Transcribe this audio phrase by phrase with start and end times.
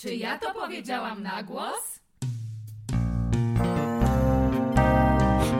[0.00, 2.00] Czy ja to powiedziałam na głos?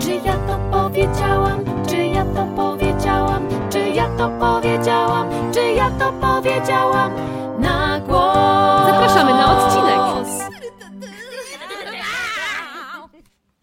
[0.01, 1.65] Czy ja to powiedziałam?
[1.89, 3.49] Czy ja to powiedziałam?
[3.71, 5.53] Czy ja to powiedziałam?
[5.55, 7.13] Czy ja to powiedziałam
[7.61, 8.87] na głos?
[8.87, 9.99] Zapraszamy na odcinek.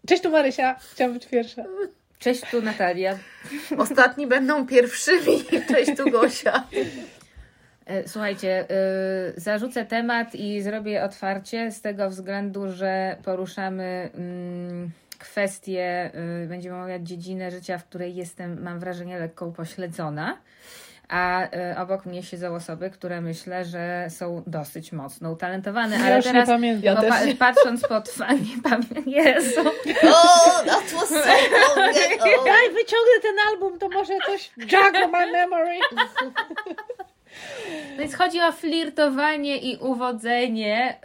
[0.06, 0.76] Cześć, tu Marysia.
[0.92, 1.62] Chciałam być pierwsza.
[2.18, 3.18] Cześć, tu Natalia.
[3.78, 5.44] Ostatni będą pierwszymi.
[5.68, 6.64] Cześć, tu Gosia.
[7.86, 8.64] E, Słuchajcie,
[9.36, 16.10] y, zarzucę temat i zrobię otwarcie z tego względu, że poruszamy mm, kwestię,
[16.44, 20.36] y, będziemy omawiać dziedzinę życia, w której jestem, mam wrażenie, lekko upośledzona.
[21.08, 25.96] A y, obok mnie siedzą osoby, które myślę, że są dosyć mocno utalentowane.
[25.98, 26.96] Ja Ale już teraz nie pamiętam.
[27.04, 29.60] popa- patrząc pod fani, pamię- Jezu.
[30.02, 31.94] Oh, that was so long.
[32.46, 35.78] Daj, wyciągnę ten album, to może coś juggle my memory.
[37.96, 40.96] No więc chodzi o flirtowanie i uwodzenie,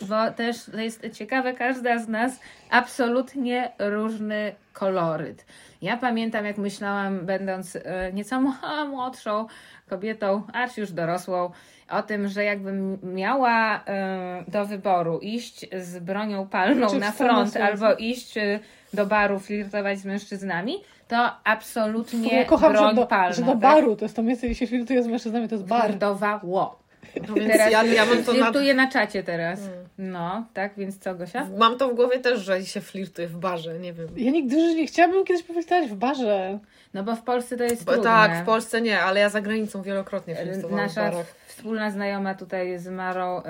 [0.00, 5.46] yy, bo też to jest ciekawe, każda z nas absolutnie różny koloryt.
[5.82, 8.40] Ja pamiętam, jak myślałam, będąc yy, nieco
[8.90, 9.46] młodszą
[9.88, 11.50] kobietą, aż już dorosłą,
[11.90, 17.56] o tym, że jakbym miała yy, do wyboru iść z bronią palną Czy na front
[17.56, 18.60] albo iść yy,
[18.94, 20.74] do baru flirtować z mężczyznami,
[21.10, 23.32] to absolutnie Ja kocham, broń że do, palna.
[23.32, 23.58] że do tak?
[23.60, 25.86] baru, to jest to miejsce, gdzie się flirtuje z mężczyznami, to jest bar.
[25.86, 26.79] Flirtowało.
[27.28, 28.38] No więc Teraz ja, ja mam to na...
[28.38, 29.60] flirtuję na czacie teraz.
[29.98, 31.46] No, tak, więc co, Gosia?
[31.58, 34.08] Mam to w głowie też, że się flirtuje w barze, nie wiem.
[34.16, 36.58] Ja nigdy w życiu nie chciałabym kiedyś powitać w barze.
[36.94, 38.10] No bo w Polsce to jest Bo trudne.
[38.10, 41.26] tak, w Polsce nie, ale ja za granicą wielokrotnie flirtowałam w Nasza barach.
[41.46, 43.42] wspólna znajoma tutaj z Marą, y,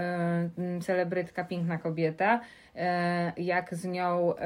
[0.78, 2.40] y, celebrytka, piękna kobieta,
[3.36, 4.36] y, jak z nią y,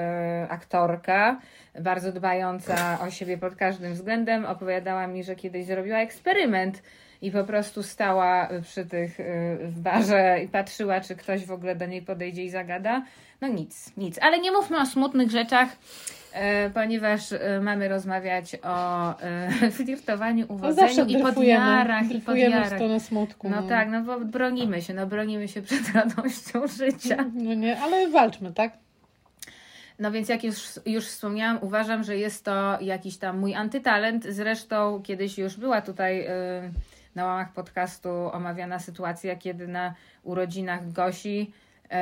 [0.48, 1.40] aktorka,
[1.80, 6.82] bardzo dbająca o siebie pod każdym względem, opowiadała mi, że kiedyś zrobiła eksperyment
[7.26, 11.76] i po prostu stała przy tych y, w barze i patrzyła, czy ktoś w ogóle
[11.76, 13.02] do niej podejdzie i zagada.
[13.40, 14.18] No nic, nic.
[14.22, 15.68] Ale nie mówmy o smutnych rzeczach,
[16.32, 19.14] e, ponieważ e, mamy rozmawiać o
[19.76, 22.78] flirtowaniu, No uwodzeniu zawsze i podjarach, i dryfujemy w podjarach.
[22.78, 23.48] stronę smutku.
[23.50, 27.16] No tak, no bo bronimy się, no bronimy się przed radością życia.
[27.34, 28.72] No nie, ale walczmy, tak?
[29.98, 30.56] No więc jak już,
[30.86, 34.24] już wspomniałam, uważam, że jest to jakiś tam mój antytalent.
[34.24, 36.30] Zresztą kiedyś już była tutaj y,
[37.14, 41.52] na łamach podcastu omawiana sytuacja, kiedy na urodzinach Gosi
[41.90, 41.96] E,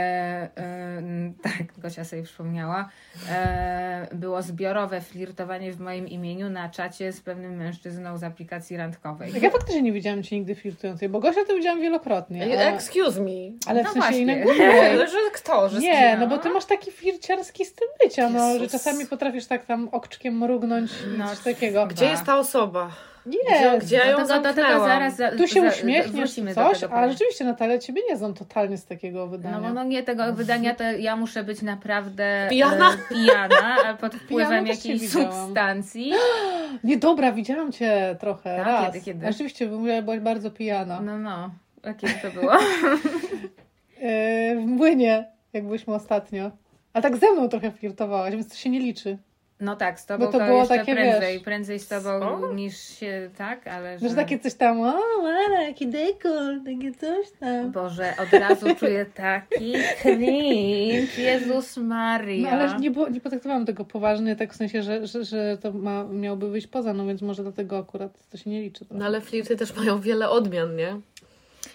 [0.57, 1.03] e,
[1.43, 2.89] tak, Gosia sobie przypomniała.
[3.31, 9.33] E, było zbiorowe flirtowanie w moim imieniu na czacie z pewnym mężczyzną z aplikacji randkowej.
[9.33, 12.59] Tak ja faktycznie nie widziałam cię nigdy flirtującej, bo Gosia to widziałam wielokrotnie.
[12.59, 13.31] A, Excuse me.
[13.67, 14.53] ale w No sensie i na właśnie.
[14.53, 14.83] górze.
[14.91, 15.69] Ale że kto?
[15.69, 16.21] Że Nie, kim?
[16.21, 20.39] no bo ty masz taki flirciarski styl bycia, no, że czasami potrafisz tak tam oczkiem
[20.39, 21.87] mrugnąć, No, no, coś takiego.
[21.87, 22.91] Gdzie jest ta osoba?
[23.27, 24.89] Nie, Gdzie, gdzie ją tego, do tego zamknęłam?
[24.89, 28.87] zaraz za, tu się za, uśmiechniesz, coś, ale rzeczywiście Natalia, ciebie nie znam totalnie z
[28.87, 29.61] takiego wydania.
[29.61, 32.93] No bo no nie tego wydania, to ja muszę być naprawdę Pijana?
[32.93, 36.13] E, pijana a pod wpływem Pijana jakiejś substancji.
[36.85, 38.87] Nie, dobra, widziałam cię trochę, Tak, raz.
[38.87, 39.27] kiedy, kiedy?
[39.27, 41.01] Rzeczywiście, bo byłaś bardzo pijana.
[41.01, 41.51] No, no.
[41.83, 42.53] A kiedy to było?
[42.53, 46.51] Yy, w młynie, jak byliśmy ostatnio.
[46.93, 49.19] A tak ze mną trochę flirtowałaś, więc to się nie liczy.
[49.63, 51.35] No tak, z tobą Bo to to, było jeszcze takie, prędzej.
[51.35, 52.53] wiesz, Prędzej z tobą co?
[52.53, 53.67] niż się, tak?
[53.67, 54.15] Ale Że że...
[54.15, 57.71] takie coś tam, o, Mara, jaki dekol, takie coś tam.
[57.73, 59.73] Boże, od razu czuję taki
[60.03, 61.19] cringe.
[61.23, 62.43] Jezus Maria.
[62.43, 65.73] No ale nie, było, nie potraktowałam tego poważnie, tak w sensie, że, że, że to
[65.73, 68.85] ma, miałoby wyjść poza, no więc może dlatego akurat to się nie liczy.
[68.91, 71.01] No ale flirty też mają wiele odmian, nie?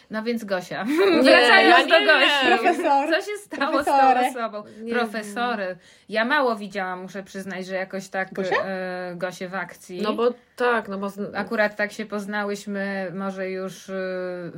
[0.09, 0.83] No więc Gosia.
[1.15, 2.47] Nie, Wracając ja do nie Gosi.
[2.47, 3.09] Profesor.
[3.09, 4.29] Co się stało Profesory.
[4.29, 4.63] z tą osobą?
[4.81, 5.77] Nie Profesory.
[6.09, 8.55] Ja mało widziałam, muszę przyznać, że jakoś tak Gosia?
[8.65, 10.01] e, Gosię w akcji.
[10.01, 11.35] No bo tak, no bo z...
[11.35, 13.93] Akurat tak się poznałyśmy, może już e,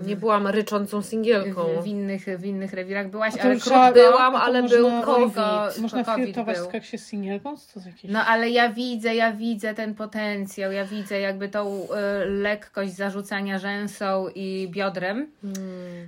[0.05, 1.63] nie byłam ryczącą singielką.
[1.63, 3.91] w, w, innych, w innych rewirach byłaś, ale krótko.
[3.93, 5.35] byłam, ale można- był COVID.
[5.81, 6.81] Można COVID flirtować był.
[6.81, 7.57] się z singielką?
[7.57, 8.11] Co jakieś...
[8.11, 13.59] No ale ja widzę, ja widzę ten potencjał, ja widzę jakby tą e, lekkość zarzucania
[13.59, 15.31] rzęsą i biodrem.
[15.41, 16.07] Hmm.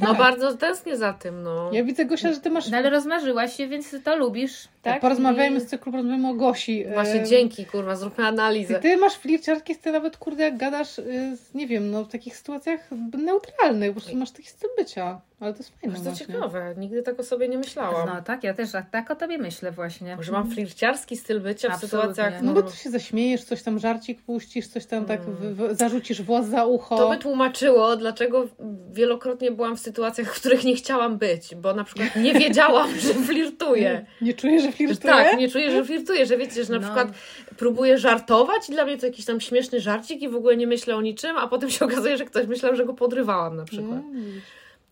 [0.00, 1.70] No bardzo tęsknię za tym, no.
[1.72, 2.68] Ja widzę, Gosia, że ty masz...
[2.68, 5.00] No ale rozmarzyłaś się, więc to lubisz, tak?
[5.00, 6.84] Porozmawiajmy I- z cyklu, porozmawiajmy o Gosi.
[6.94, 8.80] Właśnie E, dzięki, kurwa, zróbmy I analizę.
[8.80, 12.80] ty masz flirciarski styl nawet, kurde, jak gadasz, y, nie wiem, no w takich sytuacjach
[13.18, 15.20] neutralnych, po prostu masz taki styl bycia.
[15.40, 16.26] Ale to jest fajne Bardzo właśnie.
[16.26, 18.08] ciekawe, nigdy tak o sobie nie myślałam.
[18.14, 20.16] No tak, ja też tak, o tobie myślę właśnie.
[20.20, 21.98] Że mam flirciarski styl bycia w Absolutnie.
[22.00, 22.42] sytuacjach...
[22.42, 26.22] No bo tu się zaśmiejesz, coś tam żarcik puścisz, coś tam tak w, w, zarzucisz
[26.22, 26.96] włos za ucho.
[26.96, 28.46] To by tłumaczyło, dlaczego
[28.92, 33.14] wielokrotnie byłam w sytuacjach, w których nie chciałam być, bo na przykład nie wiedziałam, że
[33.14, 34.06] flirtuję.
[34.20, 35.14] Nie czujesz, że Że flirtuje?
[35.14, 36.84] tak, nie czuję, że flirtuję, że wiecie, że na No.
[36.84, 37.08] przykład
[37.56, 40.96] próbuję żartować i dla mnie to jakiś tam śmieszny żarcik i w ogóle nie myślę
[40.96, 44.00] o niczym, a potem się okazuje, że ktoś myślał, że go podrywałam na przykład.
[44.00, 44.40] Mm.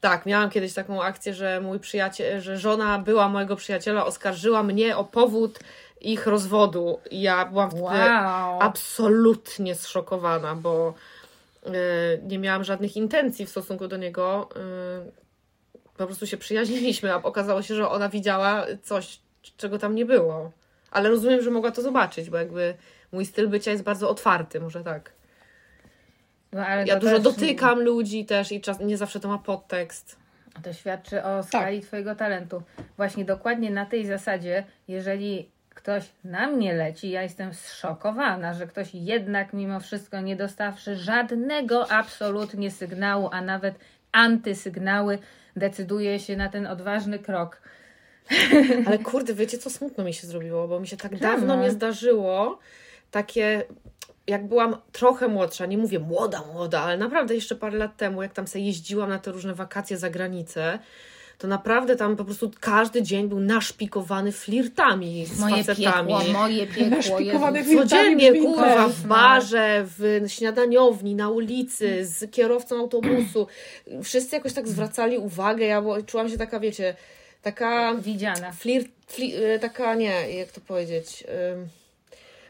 [0.04, 4.96] Tak, miałam kiedyś taką akcję, że mój przyjaciel, że żona była mojego przyjaciela oskarżyła mnie
[4.96, 5.58] o powód
[6.00, 7.00] ich rozwodu.
[7.10, 8.58] I ja byłam wtedy Wow.
[8.62, 10.94] absolutnie zszokowana, bo
[11.66, 11.70] y,
[12.22, 14.48] nie miałam żadnych intencji w stosunku do niego.
[15.08, 19.20] y, po prostu się przyjaźniliśmy, a okazało się, że ona widziała coś,
[19.56, 20.50] czego tam nie było.
[20.90, 22.74] Ale rozumiem, że mogła to zobaczyć, bo jakby
[23.12, 25.12] mój styl bycia jest bardzo otwarty, może tak.
[26.54, 30.16] No, ale Ja dużo też- dotykam ludzi też i czas, nie zawsze to ma podtekst.
[30.62, 31.86] To świadczy o skali Tak.
[31.88, 32.62] Twojego talentu.
[32.96, 38.88] Właśnie dokładnie na tej zasadzie, jeżeli ktoś na mnie leci, ja jestem zszokowana, że ktoś
[38.94, 43.74] jednak mimo wszystko nie dostawszy żadnego absolutnie sygnału, a nawet
[44.12, 45.18] antysygnały,
[45.56, 47.62] decyduje się na ten odważny krok.
[48.86, 51.22] Ale kurde, wiecie co smutno mi się zrobiło, bo mi się tak Czemu?
[51.22, 52.58] dawno nie zdarzyło
[53.10, 53.64] takie,
[54.26, 58.32] jak byłam trochę młodsza, nie mówię młoda, młoda, ale naprawdę jeszcze parę lat temu, jak
[58.32, 60.78] tam sobie jeździłam na te różne wakacje za granicę,
[61.38, 66.08] to naprawdę tam po prostu każdy dzień był naszpikowany flirtami z Moje facetami.
[66.14, 66.96] piekło, moje piekło.
[66.96, 69.08] Naszpikowany Codziennie, kurwa, w no.
[69.08, 73.46] barze, w śniadaniowni, na ulicy, z kierowcą autobusu.
[74.02, 75.64] Wszyscy jakoś tak zwracali uwagę.
[75.66, 76.96] Ja czułam się taka, wiecie,
[77.42, 78.52] taka Widziana.
[78.52, 81.68] flirt, fli, y, taka, nie, jak to powiedzieć, ym,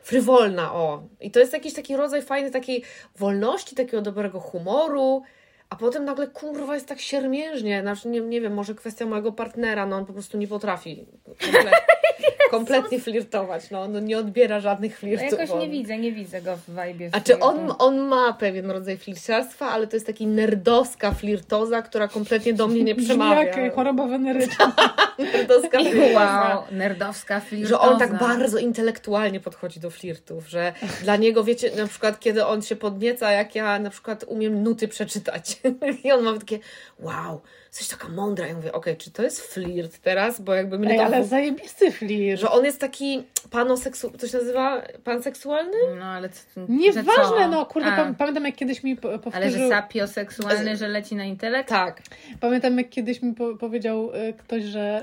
[0.04, 1.02] frywolna, o.
[1.20, 2.82] I to jest jakiś taki rodzaj fajny takiej
[3.16, 5.22] wolności, takiego dobrego humoru,
[5.70, 9.86] a potem nagle, kurwa, jest tak siermiężnie, znaczy, nie, nie wiem, może kwestia mojego partnera,
[9.86, 11.06] no on po prostu nie potrafi.
[11.40, 15.38] Kompletnie, kompletnie flirtować, no on nie odbiera żadnych Ja flirtów.
[15.40, 17.08] jakoś nie widzę, nie widzę go w vibe.
[17.12, 22.08] a czy on, on ma pewien rodzaj flirciarstwa, ale to jest taki nerdowska flirtoza, która
[22.08, 23.44] kompletnie do mnie nie przemawia.
[23.44, 24.72] jak choroba weneryczna.
[25.32, 26.54] Nerdowska flirtoza.
[26.54, 27.68] Wow, nerdowska flirtoza.
[27.84, 30.72] Że on tak bardzo intelektualnie podchodzi do flirtów, że
[31.02, 34.88] dla niego, wiecie, na przykład kiedy on się podnieca, jak ja na przykład umiem nuty
[34.88, 35.60] przeczytać
[36.04, 36.58] i on ma takie,
[36.98, 37.40] wow,
[37.80, 38.46] jesteś taka mądra.
[38.46, 40.40] Ja mówię, okej, czy to jest flirt teraz?
[40.40, 41.04] Bo jakby mnie Ej, to...
[41.04, 42.40] ale zajebisty flirt.
[42.40, 44.10] Że on jest taki panoseksu...
[44.10, 45.76] To się nazywa panseksualny?
[45.98, 47.48] No ale co, Nieważne, co?
[47.48, 49.50] no kurde, A, pam- pamiętam jak kiedyś mi po- Ale powtórzył...
[49.50, 51.68] że sapioseksualny, że leci na intelekt?
[51.68, 52.02] Tak.
[52.40, 55.02] Pamiętam, jak kiedyś mi po powiedział y, ktoś, że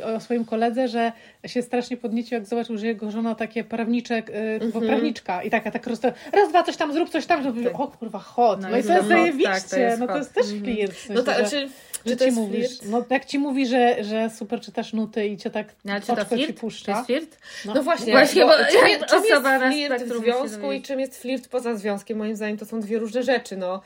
[0.00, 1.12] y, o, o swoim koledze, że
[1.46, 4.22] się strasznie podniecił, jak zobaczył, że jego żona takie prawnicze, y,
[4.66, 4.86] Mhm.
[4.86, 6.00] prawniczka i taka tak roz...
[6.32, 7.80] raz, dwa, coś tam zrób, coś tam, żeby Tak.
[7.80, 8.60] o kurwa, hot.
[8.62, 10.46] No No, i to jest to hot, zajebiście, tak, to jest no to jest też
[10.46, 10.92] flirt.
[10.92, 11.68] W sensie, No tak, że, znaczy,
[12.06, 12.82] że czy to ci jest mówisz, flirt?
[12.84, 16.06] no jak ci mówi, że, że super czytasz nuty i cię tak No, ale czy
[16.06, 16.54] to oczko ci flirt?
[16.56, 16.92] To puszcza.
[16.92, 17.38] jest flirt?
[17.64, 21.18] No właśnie, Właśnie, bo czym, je- czym osoba jest flirt w związku i czym jest
[21.22, 22.18] flirt poza związkiem?
[22.18, 23.82] Moim zdaniem to są dwie różne rzeczy, no.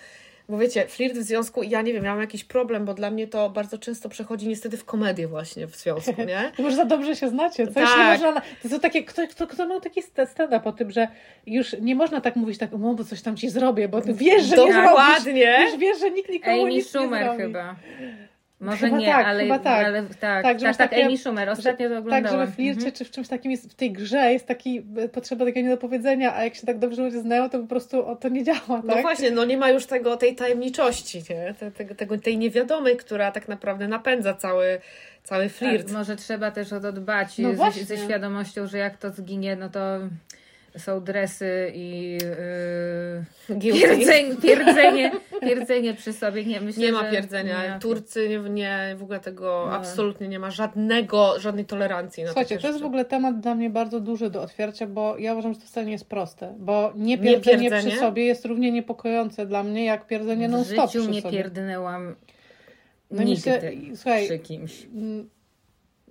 [0.51, 3.27] Bo wiecie, flirt w związku, ja nie wiem, ja mam jakiś problem, bo dla mnie
[3.29, 6.53] to bardzo często przechodzi niestety w komedię właśnie w związku, nie?
[6.65, 7.67] Może za dobrze się znacie.
[7.67, 7.99] Coś Tak.
[7.99, 8.43] nie można.
[8.63, 11.09] To są takie, kto, kto, kto miał taki st- stand-up o tym, że
[11.47, 14.43] już nie można tak mówić, tak, no bo coś tam ci zrobię, bo ty wiesz,
[14.43, 14.91] że nie zrobisz.
[14.91, 15.59] Dokładnie.
[15.71, 17.43] Już wiesz, że nikt nikomu Amy nic nie Schumer zrobi.
[17.43, 17.77] chyba.
[18.61, 19.87] Może Chyba nie, tak, ale, chyba tak.
[19.87, 21.49] ale tak, Tak, tak, że tak, tak, Amy Schumer.
[21.51, 22.41] Ostatnio to Tak, oglądałam.
[22.41, 22.93] że we flircie Mhm.
[22.93, 26.45] czy w czymś takim jest, w tej grze jest taki, e, potrzeba takiego niedopowiedzenia, a
[26.45, 29.03] jak się tak dobrze ludzie znają, to po prostu o, to nie działa, No tak?
[29.03, 31.55] właśnie, no nie ma już tego, tej tajemniczości, nie?
[31.55, 34.81] Te, te, tego, tej niewiadomej, która tak naprawdę napędza cały,
[35.25, 35.87] cały flirt.
[35.87, 39.57] Tak, może trzeba też o to dbać No ze, ze świadomością, że jak to zginie,
[39.57, 39.99] no to
[40.79, 42.19] są dresy i
[43.49, 43.81] yy, Guilty.
[43.81, 46.45] pierdzenie, pierdzenie, pierdzenie przy sobie.
[46.45, 47.75] Nie, myślę, Nie ma pierdzenia.
[47.75, 47.81] nie.
[47.81, 49.73] Turcy nie, nie, w ogóle tego No.
[49.77, 53.71] absolutnie nie ma żadnego, żadnej tolerancji na Słuchajcie, to jest w ogóle temat dla mnie
[53.71, 57.17] bardzo duży do otwarcia, bo ja uważam, że to wcale nie jest proste, bo nie
[57.17, 57.91] Nie pierdzenie, pierdzenie?
[57.91, 61.39] przy sobie jest równie niepokojące dla mnie, jak pierdzenie W non-stop życiu przy nie sobie.
[61.39, 62.15] pierdnęłam
[63.11, 64.87] No nigdy myślę- słuchaj, przy kimś.
[64.95, 65.29] Mm,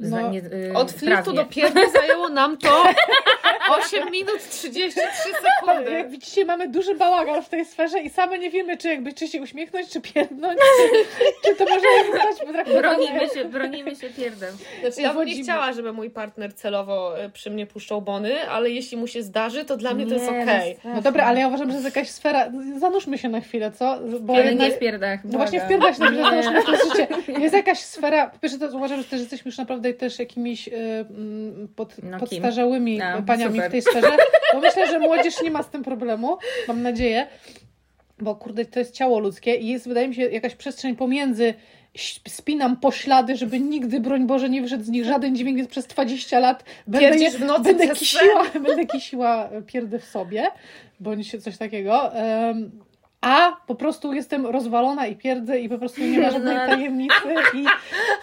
[0.01, 2.83] No, nie, yy, Od flirtu do pierdy zajęło nam to
[3.77, 5.33] 8 minut 33 Ale
[5.75, 5.91] sekundy.
[5.91, 9.27] Jak widzicie, mamy duży bałagan w tej sferze i same nie wiemy, czy jakby czy
[9.27, 12.81] się uśmiechnąć, czy pierdnąć, czy, czy to może zostać potraktowane.
[12.81, 14.55] Bronimy się, bronimy się pierdem.
[14.81, 18.69] Znaczy, ja bym nie chciała, żeby mój partner celowo e, przy mnie puszczał bony, ale
[18.69, 20.77] jeśli mu się zdarzy, to dla mnie to jest Nie, okej.
[20.83, 22.51] no No dobra, ale ja uważam, że jest jakaś sfera.
[22.79, 23.99] Zanurzmy się na chwilę, co?
[24.21, 25.19] Bo Ale jednak- nie w pierdach.
[25.23, 25.77] No właśnie błagam.
[25.79, 27.07] wpierdać na chwilę, zanurzmy to życie.
[27.41, 28.27] Jest jakaś sfera.
[28.27, 30.71] Po pierwsze, to uważam, że też jesteśmy już naprawdę też jakimiś y,
[31.09, 34.17] mm, pod, No podstarzałymi A, paniami w tej sferze.
[34.53, 36.37] Bo myślę, że młodzież nie ma z tym problemu.
[36.67, 37.27] Mam nadzieję.
[38.19, 41.53] Bo kurde, to jest ciało ludzkie i jest, wydaje mi się, jakaś przestrzeń pomiędzy
[42.27, 46.39] spinam poślady, żeby nigdy, broń Boże, nie wyszedł z nich żaden dźwięk, więc przez 20
[46.39, 50.47] lat będę, Pierdzisz w nocy będę, kisiła, będę kisiła pierdę w sobie,
[50.99, 52.13] bądź coś takiego.
[52.13, 52.71] Em,
[53.21, 56.67] a po prostu jestem rozwalona i pierdzę i po prostu nie ma żadnej No.
[56.67, 57.15] tajemnicy
[57.53, 57.65] i,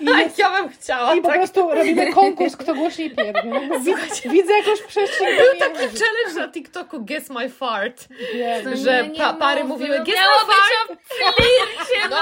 [0.00, 1.37] i, jest, Ja bym chciała i po tak.
[1.37, 3.61] prostu robimy konkurs, kto głośniej pierdnie.
[3.69, 5.26] No, widzę, widzę jakąś przestrzeń.
[5.37, 8.76] Był taki challenge na TikToku Guess My Fart, Wiem.
[8.76, 11.00] Że nie, nie pa, pary mów, mówiły no Guess My Fart.
[11.37, 12.17] Flircie, No!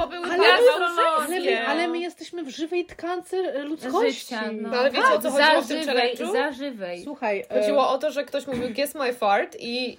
[0.00, 1.66] To były Ale, bardzo my, ale, my, męskie.
[1.66, 4.20] ale my jesteśmy w żywej tkance e, ludzkości.
[4.20, 4.68] Życia, no.
[4.70, 6.32] No, ale wiecie, o co chodziło w tym Zażywej, challenge'u?
[6.32, 7.02] zażywej.
[7.04, 9.96] Słuchaj, e, Chodziło o to, że ktoś mówił guess my fart i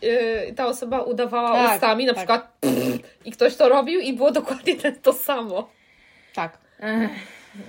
[0.50, 2.17] y, ta osoba udawała Tak, ustami, na tak.
[2.17, 2.57] przykład
[3.25, 5.69] i ktoś to robił i było dokładnie ten, to samo.
[6.33, 6.57] tak.
[6.79, 7.10] Ech,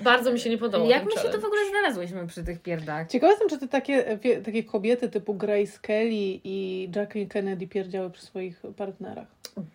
[0.03, 1.39] Bardzo mi się nie podobało Jak my się challenge.
[1.39, 3.09] w ogóle znalazłyśmy przy tych pierdach?
[3.09, 8.23] Ciekawe jestem, czy te takie, takie kobiety typu Grace Kelly i Jacqueline Kennedy pierdziały przy
[8.23, 9.27] swoich partnerach.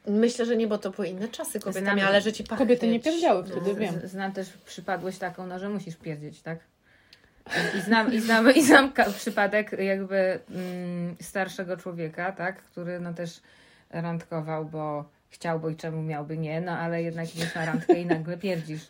[0.08, 1.60] Myślę, że nie, bo to były inne czasy.
[1.60, 2.60] Kobieta Znamy- miała leżeć i pachnieć.
[2.60, 4.02] Kobiety nie pierdziały wtedy, wiem.
[4.04, 6.60] Znam też przypadłość taką, no, że musisz pierdzieć, tak?
[7.78, 12.64] I znam, i znam, i znam przypadek jakby mm, starszego człowieka, tak?
[12.64, 13.42] Który no też
[13.92, 18.06] randkował, bo chciał, bo i czemu miałby nie, no ale jednak idziesz na randkę i
[18.06, 18.82] nagle pierdzisz.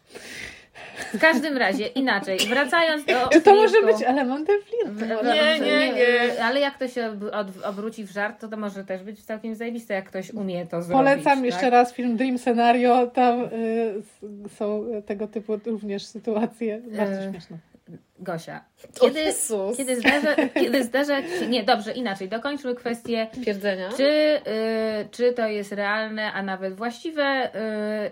[1.13, 4.91] W każdym razie inaczej, wracając do Czy to może być elementem flirtu?
[5.21, 6.43] W- Nie, nie, nie.
[6.43, 7.19] Ale jak to się
[7.63, 10.97] obróci w żart, to to może też być całkiem zajebiste, jak ktoś umie to zrobić.
[11.05, 11.45] Polecam tak?
[11.45, 13.07] jeszcze raz film Dream Scenario.
[13.07, 13.49] Tam y,
[14.57, 16.81] są tego typu również sytuacje.
[16.97, 17.57] Bardzo E, śmieszne.
[18.19, 18.63] Gosia,
[19.01, 19.19] kiedy,
[19.77, 21.47] kiedy, zdarza, kiedy zdarza ci się...
[21.47, 22.29] Nie, dobrze, inaczej.
[22.29, 23.89] Dokończmy kwestię, Twierdzenia?
[23.97, 24.41] czy, y,
[25.11, 27.49] czy to jest realne, a nawet właściwe
[28.05, 28.11] y,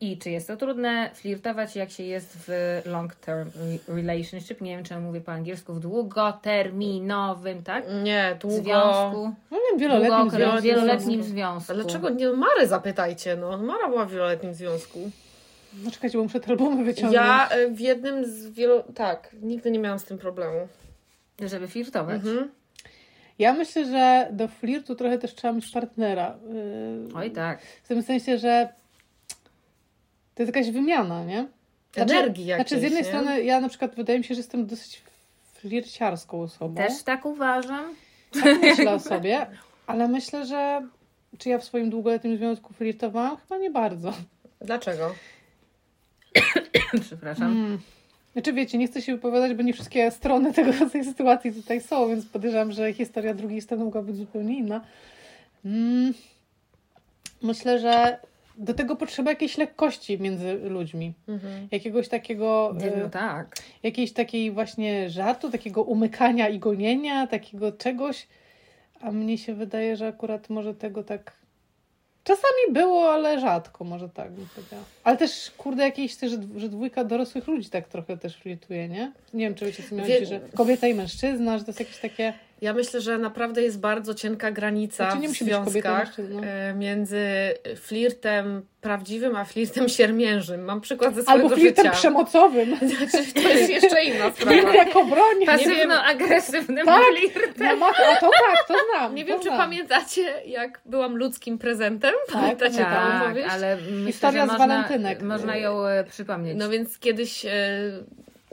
[0.00, 3.50] i czy jest to trudne flirtować, jak się jest w long term
[3.88, 4.60] re- relationship.
[4.60, 5.74] Nie wiem, czemu mówię po angielsku.
[5.74, 7.84] W długoterminowym, tak?
[8.02, 8.56] Nie, długo.
[8.62, 9.30] Związku.
[9.50, 10.62] No wiem, wieloletnim Długo, związku.
[10.62, 11.72] wieloletnim związku.
[11.72, 13.36] A dlaczego nie Mary zapytajcie?
[13.36, 15.10] No, Mara była w wieloletnim związku.
[15.84, 17.14] No czekajcie, bo muszę te albumy wyciągnąć.
[17.14, 18.82] Ja y, w jednym z wielu...
[18.94, 20.68] Tak, nigdy nie miałam z tym problemu.
[21.40, 22.16] Żeby flirtować.
[22.16, 22.50] Mhm.
[23.38, 26.36] Ja myślę, że do flirtu trochę też trzeba mieć partnera.
[27.08, 27.62] Yy, Oj tak.
[27.62, 28.68] W tym sensie, że
[30.34, 31.46] to jest jakaś wymiana, nie?
[31.96, 33.08] Energii jakiejś, Znaczy z jednej nie?
[33.08, 35.02] strony ja na przykład wydaje mi się, że jestem dosyć
[35.54, 36.74] flirciarską osobą.
[36.74, 37.94] Też tak uważam.
[38.32, 39.46] Tak myślę o sobie,
[39.86, 40.86] ale myślę, że
[41.38, 43.36] czy ja w swoim długoletnim związku flirtowałam?
[43.36, 44.12] Chyba nie bardzo.
[44.60, 45.14] Dlaczego?
[47.06, 47.52] Przepraszam.
[47.52, 47.78] Mm.
[48.32, 52.08] Znaczy wiecie, nie chcę się wypowiadać, bo nie wszystkie strony tego, tej sytuacji tutaj są,
[52.08, 54.80] więc podejrzewam, że historia drugiej strony mogła być zupełnie inna.
[55.64, 56.14] Mm.
[57.42, 58.18] Myślę, że
[58.58, 61.12] do tego potrzeba jakiejś lekkości między ludźmi.
[61.28, 61.68] Mhm.
[61.70, 63.56] Jakiegoś takiego, e, No tak.
[63.82, 68.26] jakiejś takiej właśnie żartu, takiego umykania i gonienia, takiego czegoś.
[69.00, 71.32] A mnie się wydaje, że akurat może tego tak.
[72.26, 74.82] Czasami było, ale rzadko, może tak bym powiedziała.
[75.04, 79.12] Ale też, kurde, jakieś też, że dwójka dorosłych ludzi tak trochę też flirtuje, nie?
[79.34, 81.98] Nie wiem, czy wiecie, co mi Wie- że kobieta i mężczyzna, że to jest jakieś
[81.98, 82.32] takie...
[82.60, 86.40] Ja myślę, że naprawdę jest bardzo cienka granica Znaczy, nie w związkach mężczyzna.
[86.46, 87.20] e, między
[87.76, 90.64] flirtem prawdziwym, a flirtem siermiężnym.
[90.64, 91.96] Mam przykład ze swojego Albo flirtem życia.
[91.96, 92.76] przemocowym.
[92.78, 94.74] Znaczy, to jest jeszcze inna Flirt sprawa.
[94.84, 95.36] jako broń.
[95.46, 97.02] Pasywno-agresywnym Tak.
[97.04, 97.78] flirtem.
[97.78, 99.14] No, a to tak, to znam.
[99.14, 99.58] Nie to wiem, czy znam.
[99.58, 102.14] pamiętacie, jak byłam ludzkim prezentem?
[102.32, 103.48] Pamiętacie tak, tę Tak, opowieść?
[103.50, 105.22] ale myślę, Historia z można, walentynek.
[105.22, 106.56] Można ją e, przypomnieć.
[106.58, 107.50] No więc kiedyś e,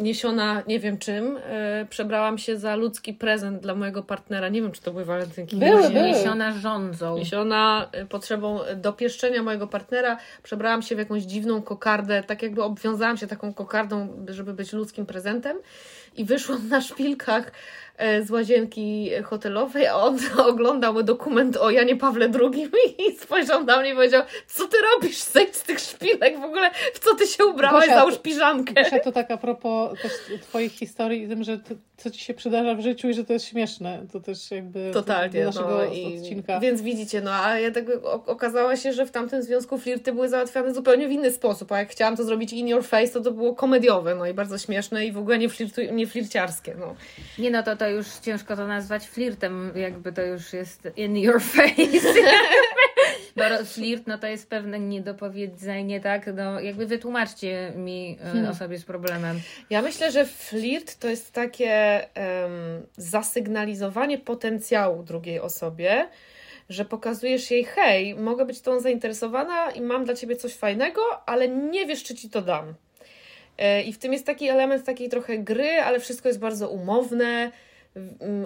[0.03, 4.49] niesiona nie wiem czym, e, przebrałam się za ludzki prezent dla mojego partnera.
[4.49, 5.55] Nie wiem, czy to były walentynki.
[5.55, 5.89] Były, Nie.
[5.89, 6.05] były.
[6.05, 7.17] Niesiona rządzą.
[7.17, 13.17] Niesiona e, potrzebą dopieszczenia mojego partnera, przebrałam się w jakąś dziwną kokardę, tak jakby obwiązałam
[13.17, 15.57] się taką kokardą, żeby być ludzkim prezentem
[16.17, 17.51] i wyszłam na szpilkach e,
[17.99, 20.19] z łazienki hotelowej, a on
[20.49, 22.69] oglądał dokument o Janie Pawle II
[23.07, 25.23] i spojrzał na mnie i powiedział, co ty robisz?
[25.23, 27.85] Zejdź z tych szpilek, w ogóle w co ty się ubrałaś?
[27.85, 28.73] Gosia, Załóż piżamkę.
[28.73, 32.33] Gosia, to tak a propos też Twoich historii i tym, że to, co Ci się
[32.33, 34.05] przydarza w życiu i że to jest śmieszne.
[34.11, 35.39] To też jakby Totalnie.
[35.39, 36.59] do naszego no, i, odcinka.
[36.59, 37.85] Więc widzicie, no a ja tak
[38.25, 41.89] okazało się, że w tamtym związku flirty były załatwiane zupełnie w inny sposób, a jak
[41.89, 45.11] chciałam to zrobić in your face, to to było komediowe, no i bardzo śmieszne i
[45.11, 46.95] w ogóle nie, flirtu, nie flirciarskie, no.
[47.39, 51.41] Nie no, to, to już ciężko to nazwać flirtem, jakby to już jest in your
[51.41, 51.73] face.
[53.35, 56.29] Bo flirt, no to jest pewne niedopowiedzenie, tak?
[56.35, 59.39] No jakby wytłumaczcie mi e, osobie z problemem.
[59.69, 61.71] Ja myślę, że flirt to jest takie
[62.15, 62.51] em,
[62.97, 66.07] zasygnalizowanie potencjału drugiej osobie,
[66.69, 71.49] że pokazujesz jej, hej, mogę być tą zainteresowana i mam dla ciebie coś fajnego, ale
[71.49, 72.73] nie wiesz, czy ci to dam.
[73.57, 77.51] E, I w tym jest taki element takiej trochę gry, ale wszystko jest bardzo umowne,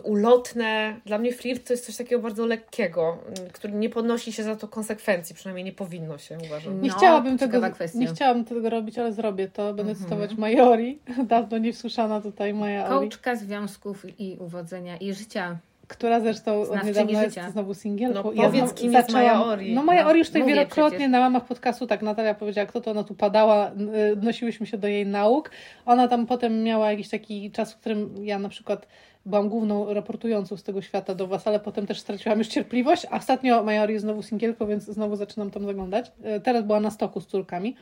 [0.03, 0.99] ulotne.
[1.05, 4.55] Dla mnie flirt to jest coś takiego bardzo lekkiego, mm, który nie podnosi się za
[4.55, 6.81] to konsekwencji, przynajmniej nie powinno się, uważam.
[6.81, 7.99] Nie No, chciałabym tego, kwestia.
[7.99, 9.63] nie chciałabym tego robić, ale zrobię to.
[9.73, 9.95] Będę Mhm.
[10.09, 10.99] cytować Majori.
[11.27, 12.89] Dawno nie wsłyszana tutaj Ori.
[12.89, 15.57] Kołczka związków i uwodzenia i życia.
[15.87, 17.51] Która zresztą od niedawna jest życia.
[17.51, 18.23] znowu singielką.
[18.23, 19.73] No I powiedz, znowu kim jest Maja Ori.
[19.73, 21.11] No Maja No, Ori już tutaj mówię wielokrotnie przecież.
[21.11, 23.71] na łamach podcastu, tak Natalia powiedziała, kto to ona tu padała,
[24.09, 25.51] y, odnosiłyśmy się do jej nauk.
[25.85, 28.87] Ona tam potem miała jakiś taki czas, w którym ja na przykład
[29.25, 33.05] byłam główną raportującą z tego świata do Was, ale potem też straciłam już cierpliwość.
[33.11, 36.11] A ostatnio Maja Ori jest znowu singielką, więc znowu zaczynam tam zaglądać.
[36.37, 37.75] Y, Teraz była na stoku z córkami.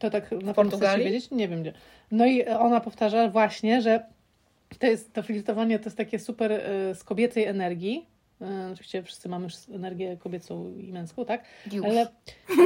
[0.00, 0.94] To tak na pewno Portugalii?
[1.04, 1.30] chcecie wiedzieć?
[1.30, 1.72] Nie wiem gdzie.
[2.10, 4.06] No i ona powtarza właśnie, że
[4.78, 8.06] to jest to flirtowanie to jest takie super y, z kobiecej energii.
[8.42, 11.44] Y, Oczywiście wszyscy mamy już energię kobiecą i męską, tak?
[11.72, 11.84] Już.
[11.86, 12.06] Ale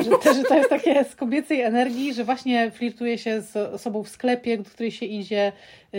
[0.05, 4.03] że, to- że to jest takie z kobiecej energii, że właśnie flirtuje się z osobą
[4.03, 5.53] w sklepie, do której się idzie,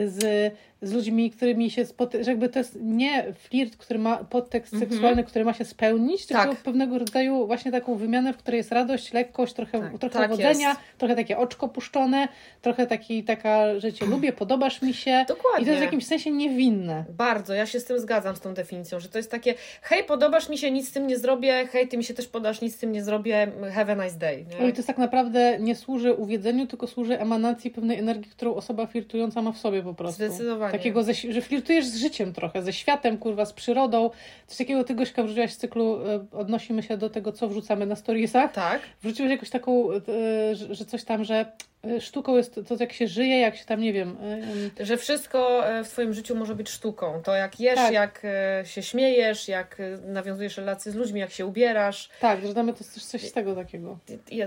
[0.06, 4.74] z, z ludźmi, którymi się spotyka, że jakby to jest nie flirt, który ma podtekst
[4.74, 4.92] Mhm.
[4.92, 6.58] seksualny, który ma się spełnić, tylko Tak.
[6.58, 10.70] pewnego rodzaju właśnie taką wymianę, w której jest radość, lekkość, trochę, Tak, trochę tak wodzenia,
[10.70, 10.80] jest.
[10.98, 12.28] trochę takie oczko puszczone,
[12.62, 15.26] trochę taki, taka, że cię lubię, podobasz mi się.
[15.28, 15.62] Dokładnie.
[15.62, 17.06] I to jest w jakimś sensie niewinne.
[17.18, 20.50] Bardzo, ja się z tym zgadzam, z tą definicją, że to jest takie hej, podobasz
[20.50, 22.78] mi się, nic z tym nie zrobię, hej, ty mi się też podasz, nic z
[22.78, 24.46] tym nie zrobię, have a nice day.
[24.60, 24.70] No Nie?
[24.70, 28.86] i to jest tak naprawdę nie służy uwiedzeniu, tylko służy emanacji pewnej energii, którą osoba
[28.88, 30.16] flirtująca ma w sobie po prostu.
[30.26, 30.71] Zdecydowanie.
[30.72, 34.10] Takiego, ze, że flirtujesz z życiem trochę, ze światem, kurwa, z przyrodą.
[34.48, 37.96] Coś takiego ty, Gośka, wrzuciłaś z cyklu, e, odnosimy się do tego, co wrzucamy na
[37.96, 38.52] storiesach.
[38.52, 41.46] Tak, Wrzuciłeś jakąś taką, e, że, że coś tam, że
[41.86, 44.18] e, sztuką jest to, jak się żyje, jak się tam, nie wiem...
[44.22, 47.22] e, em, że wszystko e, w Twoim życiu może być sztuką.
[47.24, 47.94] To jak jesz, Tak.
[47.94, 52.10] jak e, się śmiejesz, jak e, nawiązujesz relacje z ludźmi, jak się ubierasz.
[52.20, 53.98] Tak, że mnie to coś, z tego takiego.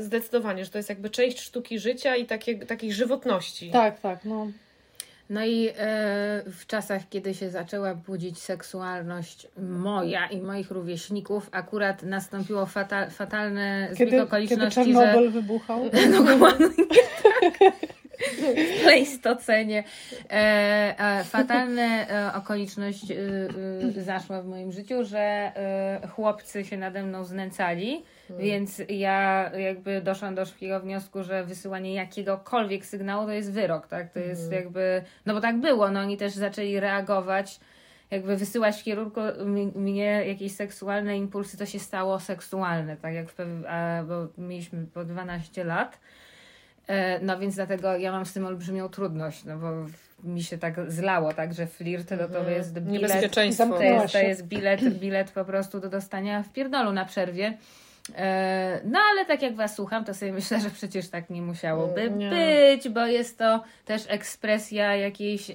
[0.01, 3.71] Zdecydowanie, że to jest jakby część sztuki życia i takie, takiej żywotności.
[3.71, 4.47] Tak, tak, no.
[5.31, 5.73] No i e,
[6.47, 13.87] w czasach, kiedy się zaczęła budzić seksualność moja i moich rówieśników, akurat nastąpiło fatal, fatalne
[13.87, 15.91] zbieg Kiedy, kiedy okoliczności, że Czarnobyl wybuchał.
[16.27, 16.69] Dokładnie
[17.23, 17.94] tak.
[18.19, 19.85] W Pleistocenie.
[20.31, 23.17] E, e, fatalne e, okoliczność e,
[23.99, 28.05] e, zaszła w moim życiu, że e, chłopcy się nade mną znęcali,
[28.39, 34.13] więc ja jakby doszłam do szybkiego wniosku, że wysyłanie jakiegokolwiek sygnału to jest wyrok, tak?
[34.13, 37.61] To jest jakby, no bo tak było, no oni też zaczęli reagować
[38.11, 39.21] jakby wysyłać w kierunku
[39.75, 43.35] mnie jakieś seksualne impulsy, to się stało seksualne, tak jak w
[44.09, 46.01] bo mieliśmy po 12 lat.
[46.87, 49.69] E, No więc dlatego ja mam z tym olbrzymią trudność, no bo
[50.25, 53.67] mi się tak zlało, tak, że flirt to, to jest bilet, Niebezpieczeństwo.
[53.69, 57.59] to jest, to jest bilet, bilet po prostu do dostania w pierdolu na przerwie.
[58.17, 62.11] E, No ale tak jak Was słucham, to sobie myślę, że przecież tak nie musiałoby
[62.11, 62.31] Nie.
[62.31, 65.55] być, bo jest to też ekspresja jakiejś e,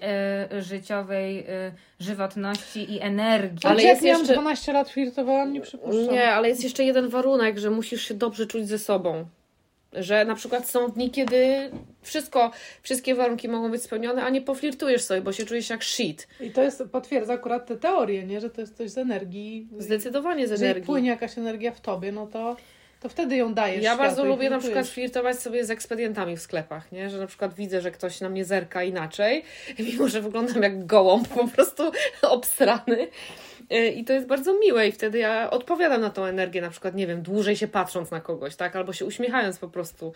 [0.62, 3.60] życiowej e, żywotności i energii.
[3.63, 6.13] Ale Ale jak miałam jeszcze- 12 lat flirtowałam, nie przypuszczam.
[6.13, 9.26] Nie, ale jest jeszcze jeden warunek, że musisz się dobrze czuć ze sobą.
[9.93, 11.71] Że na przykład są dni, kiedy
[12.02, 16.28] wszystko, wszystkie warunki mogą być spełnione, a nie poflirtujesz sobie, bo się czujesz jak shit.
[16.39, 18.41] I to jest, potwierdza akurat tę teorię, nie?
[18.41, 19.67] że to jest coś z energii.
[19.78, 20.86] Zdecydowanie z Jeżeli energii.
[20.86, 22.56] płynie jakaś energia w tobie, no to,
[22.99, 23.84] to wtedy ją dajesz.
[23.84, 27.10] Ja bardzo lubię na przykład flirtować sobie z ekspedientami w sklepach, nie?
[27.10, 29.43] Że na przykład widzę, że ktoś na mnie zerka inaczej,
[29.80, 33.08] mimo że wyglądam jak gołąb, po prostu obstrany.
[33.69, 36.95] Yy, I to jest bardzo miłe i wtedy ja odpowiadam na tą energię, na przykład,
[36.95, 38.75] nie wiem, dłużej się patrząc na kogoś, tak?
[38.75, 40.13] Albo się uśmiechając po prostu.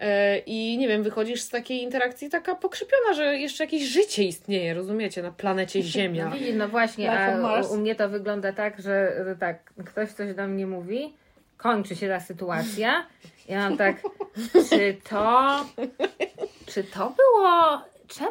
[0.00, 0.06] Yy,
[0.46, 5.22] I nie wiem, wychodzisz z takiej interakcji taka pokrzypiona, że jeszcze jakieś życie istnieje, rozumiecie,
[5.22, 6.24] na planecie Ziemia.
[6.24, 10.34] No widzisz, no właśnie, a u mnie to wygląda tak, że że tak, ktoś coś
[10.34, 11.14] do mnie mówi,
[11.56, 13.06] kończy się ta sytuacja.
[13.48, 13.96] Ja mam tak,
[14.70, 15.64] czy to,
[16.66, 18.30] czy to było, czemu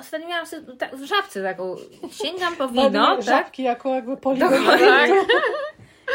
[0.00, 1.76] ostatnio miałam sy- tak, w żabce taką,
[2.10, 3.22] sięgam po wino, tak?
[3.22, 4.52] żabki jako jakby poligon.
[4.66, 5.10] Tak.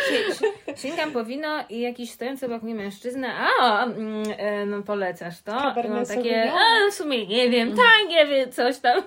[0.10, 3.28] Si- si- Sięgam po wino i jakiś stojący obok mnie mężczyzna,
[3.62, 5.52] a mm, e, no polecasz to.
[5.52, 9.02] Cabernet takie, a w sumie nie wiem, tak, nie wiem, coś tam.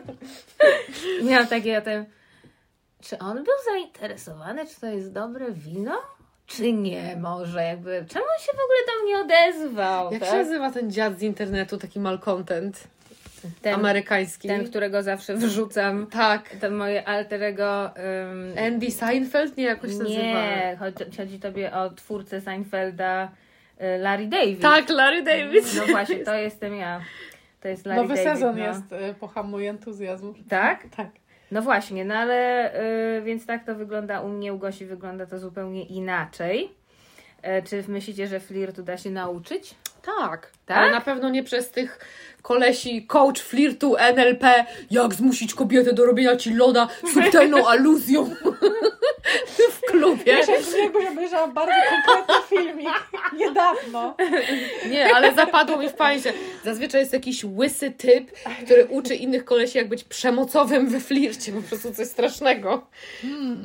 [1.22, 2.04] Miałam takie o tym,
[3.02, 5.98] czy on był zainteresowany, czy to jest dobre wino?
[6.48, 10.12] Czy nie, może jakby, czemu on się w ogóle do mnie odezwał?
[10.12, 10.30] Jak tak?
[10.30, 12.88] się nazywa ten dziad z internetu, taki malcontent
[13.62, 14.48] ten, amerykański?
[14.48, 16.56] ten, którego zawsze wrzucam, Tak.
[16.60, 17.90] to moje alterego
[18.56, 19.56] um, Andy Seinfeld?
[19.56, 20.22] Nie, jakoś się nazywa.
[20.22, 23.28] Nie, chodzi, chodzi tobie o twórcę Seinfelda
[23.80, 24.60] y, Larry David.
[24.60, 25.64] Tak, Larry David.
[25.76, 27.00] No właśnie, to jestem ja.
[27.60, 28.32] To jest Larry Nowy David.
[28.32, 28.66] sezon no.
[28.66, 30.34] jest, y, pohamuj entuzjazm.
[30.48, 30.86] Tak?
[30.96, 31.08] Tak.
[31.50, 32.70] No właśnie, no ale
[33.18, 36.72] y, więc tak to wygląda u mnie, u Gosi wygląda to zupełnie inaczej.
[37.42, 39.74] E, czy myślicie, że flirtu da się nauczyć?
[40.02, 40.76] Tak, Tak?
[40.76, 41.98] ale na pewno nie przez tych
[42.42, 48.34] kolesi coach flirtu NLP, jak zmusić kobietę do robienia ci loda subtelną aluzją
[49.70, 50.32] w klubie.
[50.32, 52.88] Ja się jakbyś obejrzała bardzo konkretny filmik
[53.36, 54.16] niedawno.
[54.90, 56.24] Nie, ale zapadło mi w pamięć.
[56.64, 58.30] Zazwyczaj jest jakiś łysy typ,
[58.64, 61.52] który uczy innych kolesi, jak być przemocowym we flircie.
[61.52, 62.86] Po prostu coś strasznego.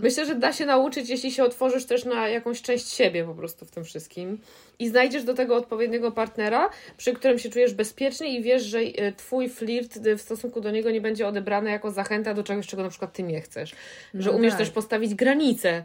[0.02, 3.66] Myślę, że da się nauczyć, jeśli się otworzysz też na jakąś część siebie po prostu
[3.66, 4.39] w tym wszystkim.
[4.80, 9.12] I znajdziesz do tego odpowiedniego partnera, przy którym się czujesz bezpiecznie i wiesz, że e,
[9.12, 12.84] twój flirt e, w stosunku do niego nie będzie odebrany jako zachęta do czegoś, czego
[12.84, 13.75] na przykład ty nie chcesz.
[14.13, 14.60] Że No umiesz tak.
[14.60, 15.84] też postawić granice.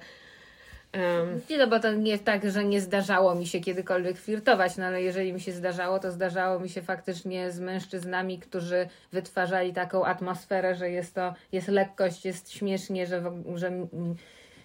[0.92, 4.84] Em, Nie, no bo to nie tak, że nie zdarzało mi się kiedykolwiek flirtować, no
[4.84, 10.04] ale jeżeli mi się zdarzało, to zdarzało mi się faktycznie z mężczyznami, którzy wytwarzali taką
[10.04, 13.72] atmosferę, że jest to, jest lekkość, jest śmiesznie, że, że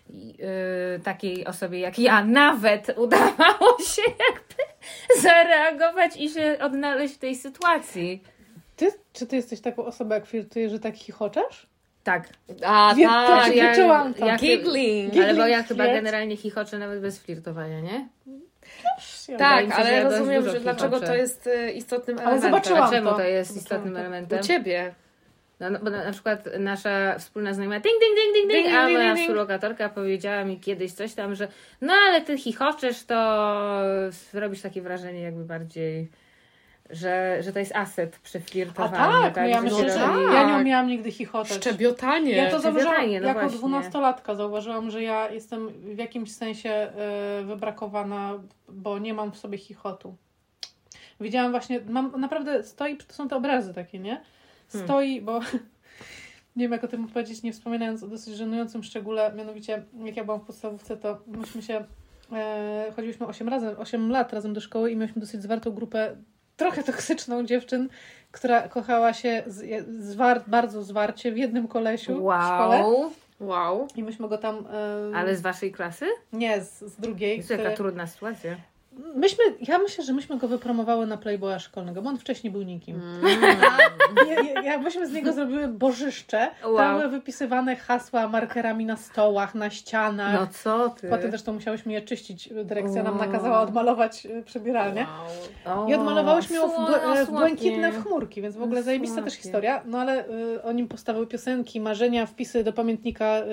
[0.10, 4.43] yy, takiej osobie jak ja nawet udawało się jakby
[5.22, 8.24] zareagować i się odnaleźć w tej sytuacji.
[8.76, 11.68] Ty, czy ty jesteś taką osobą, jak flirtujesz, że tak chichoczesz?
[12.04, 12.30] Tak.
[12.66, 13.46] A, Wie- tak.
[13.48, 14.26] to się wyczułam to.
[14.38, 15.14] Giggling.
[15.24, 15.98] Ale bo ja chyba flirt.
[15.98, 18.08] generalnie chichoczę nawet bez flirtowania, nie?
[19.28, 22.52] Ja Tak, się, że ale ja rozumiem, że dlaczego to jest e, istotnym Ale elementem.
[22.52, 23.16] zobaczyłam A czemu to.
[23.16, 24.00] to jest istotnym to.
[24.00, 24.40] elementem?
[24.40, 24.94] U ciebie.
[25.64, 28.76] No, no, bo na, na przykład nasza wspólna znajoma ding, ding, ding, ding, ding, Ding,
[28.78, 31.48] a ding, moja współlokatorka powiedziała mi kiedyś coś tam, że
[31.82, 33.16] no ale ty chichoczesz, to
[34.34, 36.10] robisz takie wrażenie jakby bardziej,
[36.90, 39.24] że, że to jest aset przy A flirtowaniu.
[39.24, 41.58] tak, no ja że myślę, że robi- ja nie umiałam nigdy chichotać.
[41.58, 42.32] Szczebiotanie.
[42.32, 42.82] Ja to Szczebiotanie,
[43.22, 46.92] zauważyłam, no jako dwunastolatka zauważyłam, że ja jestem w jakimś sensie e,
[47.44, 48.34] wybrakowana,
[48.70, 50.16] bo nie mam w sobie chichotu.
[51.20, 54.22] Widziałam właśnie, mam naprawdę, stoi, to są te obrazy takie, nie?
[54.80, 55.40] Stoi, bo
[56.56, 60.24] nie wiem jak o tym powiedzieć, nie wspominając o dosyć żenującym szczególe, mianowicie jak ja
[60.24, 61.86] byłam w podstawówce, to myśmy się,
[62.32, 66.16] e, chodziliśmy 8, razem, 8 lat razem do szkoły i mieliśmy dosyć zwartą grupę,
[66.58, 67.90] trochę toksyczną dziewczyn,
[68.32, 72.84] która kochała się z, zwar, bardzo zwarcie w jednym kolesiu w szkole.
[72.84, 73.88] Wow, Wow.
[73.96, 74.68] I myśmy go tam.
[75.12, 76.06] e, ale z waszej klasy?
[76.34, 77.38] Nie, z, z drugiej.
[77.38, 78.56] Jest jaka który- trudna sytuacja.
[79.16, 83.02] Myśmy, ja myślę, że myśmy go wypromowały na Playboya szkolnego, bo on wcześniej był nikim.
[83.02, 83.32] Mm.
[84.64, 86.50] Ja, myśmy z niego zrobiły bożyszcze.
[86.66, 86.78] Wow.
[86.78, 90.34] Tam były wypisywane hasła markerami na stołach, na ścianach.
[90.42, 91.10] No co ty?
[91.10, 92.50] Potem zresztą musiałyśmy je czyścić.
[92.64, 93.26] Dyrekcja nam Wow.
[93.26, 95.06] nakazała odmalować e, przebieralnię.
[95.66, 98.86] O, I odmalowałyśmy ją w, bl- e, w błękitne w chmurki, więc w ogóle No,
[98.86, 99.82] zajebista też historia.
[99.86, 103.44] No ale y, o nim powstały piosenki, marzenia, wpisy do pamiętnika y,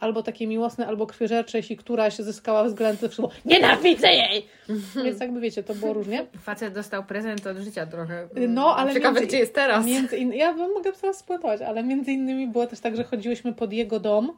[0.00, 4.46] albo takie miłosne, albo krwiożercze, jeśli któraś zyskała względ, to nienawidzę jej!
[5.04, 6.26] Więc jakby wiecie, to było różnie.
[6.40, 8.28] Facet dostał prezent od życia trochę.
[8.48, 9.86] No, ale Ciekawe, między, gdzie jest teraz.
[9.86, 10.32] między in...
[10.32, 14.00] ja bym mogę teraz spłytować, ale między innymi było też tak, że chodziłyśmy pod jego
[14.00, 14.32] dom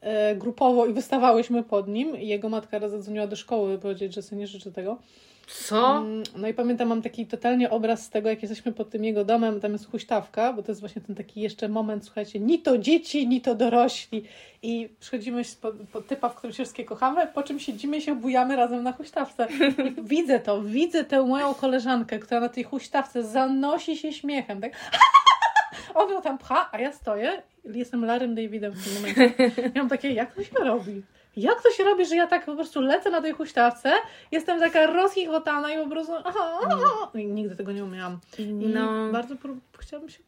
[0.00, 4.14] e, grupowo i wystawałyśmy pod nim i jego matka raz zadzwoniła do szkoły, by powiedzieć,
[4.14, 4.98] że sobie nie życzy tego.
[5.46, 5.96] Co?
[5.96, 9.24] Mm, No i pamiętam, mam taki totalnie obraz z tego, jak jesteśmy pod tym jego
[9.24, 12.78] domem, tam jest huśtawka, bo to jest właśnie ten taki jeszcze moment, słuchajcie, ni to
[12.78, 14.24] dzieci, ni to dorośli.
[14.62, 18.14] I przychodzimy po, po typa, w którym się wszystkie kochamy, po czym siedzimy i się
[18.14, 19.48] bujamy razem na huśtawce.
[19.50, 24.72] I widzę to, widzę tę moją koleżankę, która na tej huśtawce zanosi się śmiechem, tak?
[25.94, 29.34] On ją tam pcha, a ja stoję jestem Larym Davidem w tym momencie.
[29.74, 31.02] Ja mam takie, jak to się robi?
[31.36, 33.92] Jak to się robi, że ja tak po prostu lecę na tej huśtawce,
[34.32, 37.10] jestem taka rozchichotana i po prostu aha, aha.
[37.14, 38.18] I nigdy tego nie umiałam.
[38.38, 39.12] I No.
[39.12, 40.18] bardzo prób- chciałabym się,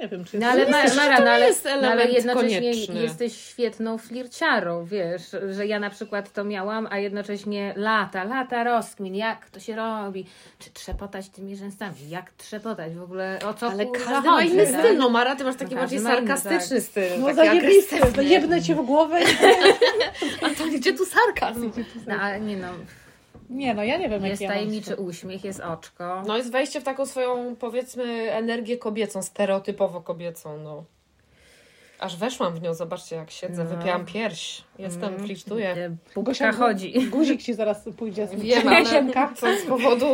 [0.00, 2.10] nie wiem, czy No ale, Ma- jest- Mara, to no, ale, jest no, element ale
[2.10, 3.02] jednocześnie konieczny.
[3.02, 9.14] jesteś świetną flirciarą, wiesz, że ja na przykład to miałam, a jednocześnie lata, lata rozkmin,
[9.14, 10.26] jak to się robi,
[10.58, 14.80] czy trzepotać tymi rzęsami, jak trzepotać w ogóle, o co Ale każdy ma inny tak?
[14.80, 14.96] styl.
[14.98, 17.10] No Mara, ty masz taki No, bardziej sarkastyczny styl.
[17.20, 18.24] no zajebisty, agresywny.
[18.24, 19.24] jebnę cię w głowę i...
[20.44, 21.70] A to gdzie tu sarkazm?
[22.06, 22.68] No ale nie no,
[23.52, 25.06] Nie no, ja nie wiem, jak jest ja mam tajemniczy styl.
[25.06, 26.22] uśmiech, jest oczko.
[26.26, 30.84] No jest wejście w taką swoją, powiedzmy, energię kobiecą, stereotypowo kobiecą, no.
[32.02, 33.70] Aż weszłam w nią, zobaczcie jak siedzę, No.
[33.70, 34.62] wypiłam pierś.
[34.78, 35.24] Jestem, Mm.
[35.24, 35.96] flirtuję.
[36.16, 36.92] Gosia, chodzi.
[37.10, 38.84] Guzik ci zaraz pójdzie z Wiem, ale
[39.36, 40.06] co z powodu...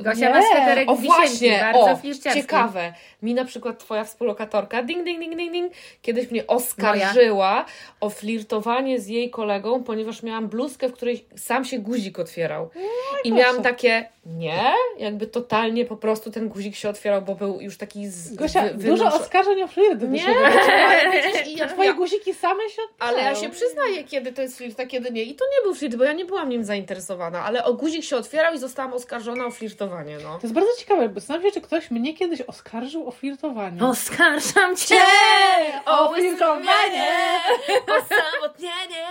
[0.00, 0.34] Gosia Nie.
[0.34, 2.92] ma sweterek O właśnie, bardzo o, ciekawe.
[3.22, 7.64] Mi na przykład twoja współlokatorka, ding, ding, ding, ding, ding, kiedyś mnie oskarżyła
[8.00, 12.70] o flirtowanie z jej kolegą, ponieważ miałam bluzkę, w której sam się guzik otwierał.
[13.24, 13.42] I proszę.
[13.44, 18.06] miałam takie, nie, jakby totalnie po prostu ten guzik się otwierał, bo był już taki
[18.08, 20.34] z, Gosia, wy- dużo wynosz- oskarżeń o flirt do Nie, siebie.
[21.46, 23.40] i ja, Twoje ja, guziki same się ale ja odpalają.
[23.44, 25.22] się przyznaję, kiedy to jest flirt, a kiedy nie.
[25.22, 28.16] I to nie był flirt, bo ja nie byłam nim zainteresowana, ale o guzik się
[28.16, 30.34] otwierał i zostałam oskarżona o flirtowanie, no.
[30.34, 33.84] To jest bardzo ciekawe, bo zastanawiam się, czy ktoś mnie kiedyś oskarżył o flirtowanie.
[33.84, 34.96] Oskarżam cię
[35.86, 37.08] o flirtowanie!
[37.86, 39.06] Osamotnienie,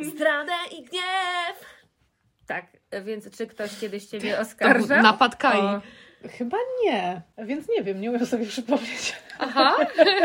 [0.00, 1.74] zdradę i gniew.
[2.46, 2.64] Tak,
[3.02, 5.02] więc czy ktoś kiedyś Ciebie oskarżał?
[5.02, 5.60] napad Kai.
[5.60, 5.80] O,
[6.28, 9.16] Chyba nie, więc nie wiem, nie umiem sobie przypomnieć.
[9.38, 9.76] Aha,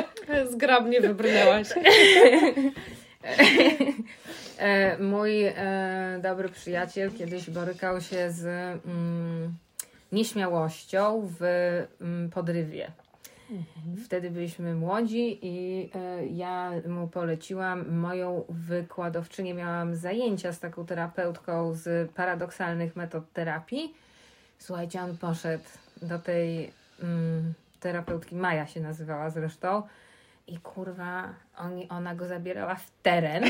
[0.51, 1.67] zgrabnie wybrnęłaś.
[4.60, 8.45] E, Mój e, dobry przyjaciel kiedyś borykał się z
[8.86, 9.53] mm,
[10.12, 11.43] nieśmiałością w
[12.01, 12.91] mm, podrywie.
[14.06, 19.54] Wtedy byliśmy młodzi i e, ja mu poleciłam moją wykładowczynię.
[19.54, 23.94] Miałam zajęcia z taką terapeutką z paradoksalnych metod terapii.
[24.60, 25.64] Słuchajcie, on poszedł
[26.02, 26.72] do tej
[27.04, 29.84] mm, terapeutki, Maja się nazywała zresztą.
[30.48, 33.44] I kurwa, oni, ona go zabierała w teren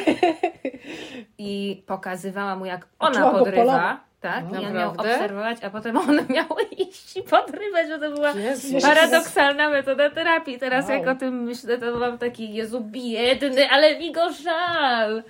[1.37, 4.08] i pokazywała mu, jak ona podrywa.
[4.21, 6.45] Tak, No, on miał obserwować, a potem on miał
[6.77, 8.83] iść i podrywać, bo to była Jezus.
[8.83, 10.59] paradoksalna metoda terapii.
[10.59, 10.97] Teraz Wow.
[10.97, 15.23] jak o tym myślę, to mam taki, Jezu, biedny, ale mi go żal.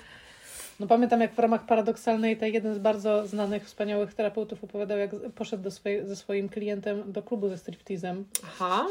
[0.80, 5.10] No pamiętam, jak w ramach paradoksalnej tej jeden z bardzo znanych, wspaniałych terapeutów opowiadał, jak
[5.36, 8.26] poszedł do swojej, ze swoim klientem do klubu ze striptizem.
[8.46, 8.86] Aha.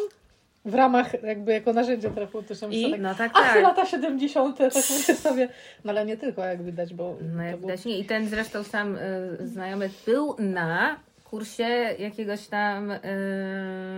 [0.65, 2.69] W ramach jakby jako narzędzia terapeutyczne.
[2.69, 2.83] I?
[2.83, 3.63] Myślę, No tak, Ach, tak.
[3.63, 4.59] lata 70.
[4.59, 5.49] tak myślę sobie.
[5.85, 7.99] No ale nie tylko, jak widać, bo No jak był- widać nie.
[7.99, 11.65] I ten zresztą sam y, znajomy był na kursie
[11.99, 12.99] jakiegoś tam y,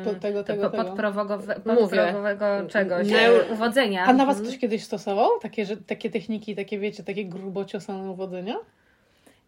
[0.04, 0.90] To- tego, tego, po- tego.
[0.94, 1.76] podprogowe- Mówię.
[1.80, 4.04] podprogowego czegoś, Neur- e, uwodzenia.
[4.04, 5.28] A na was ktoś kiedyś stosował?
[5.42, 8.54] Takie, że, takie techniki, takie wiecie, takie grubo ciosane uwodzenia?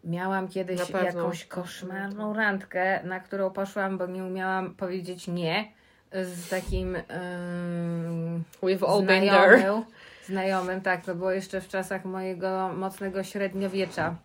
[0.05, 5.65] Miałam kiedyś jakąś koszmarną randkę, na którą poszłam, bo nie umiałam powiedzieć nie
[6.13, 9.59] z takim ym, We've all been there.
[9.59, 9.85] znajomym,
[10.27, 14.17] znajomym, tak, to było jeszcze w czasach mojego mocnego średniowiecza,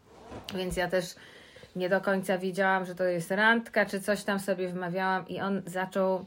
[0.56, 1.16] więc ja też
[1.76, 5.62] nie do końca wiedziałam, że to jest randka, czy coś tam sobie wmawiałam i on
[5.66, 6.26] zaczął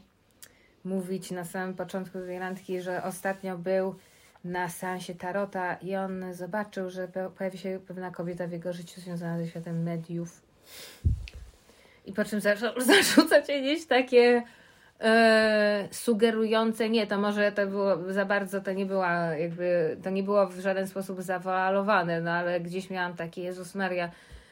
[0.83, 3.95] mówić na samym początku tej randki, że ostatnio był
[4.43, 9.37] na seansie Tarota i on zobaczył, że pojawi się pewna kobieta w jego życiu związana
[9.37, 10.41] ze światem mediów.
[12.05, 14.43] I po czym zaczął zarzucać jakieś takie
[15.91, 20.47] sugerujące, nie, to może to było za bardzo, to nie była jakby, to nie było
[20.47, 24.11] w żaden sposób zawoalowane, no ale gdzieś miałam takie, Jezus Maria,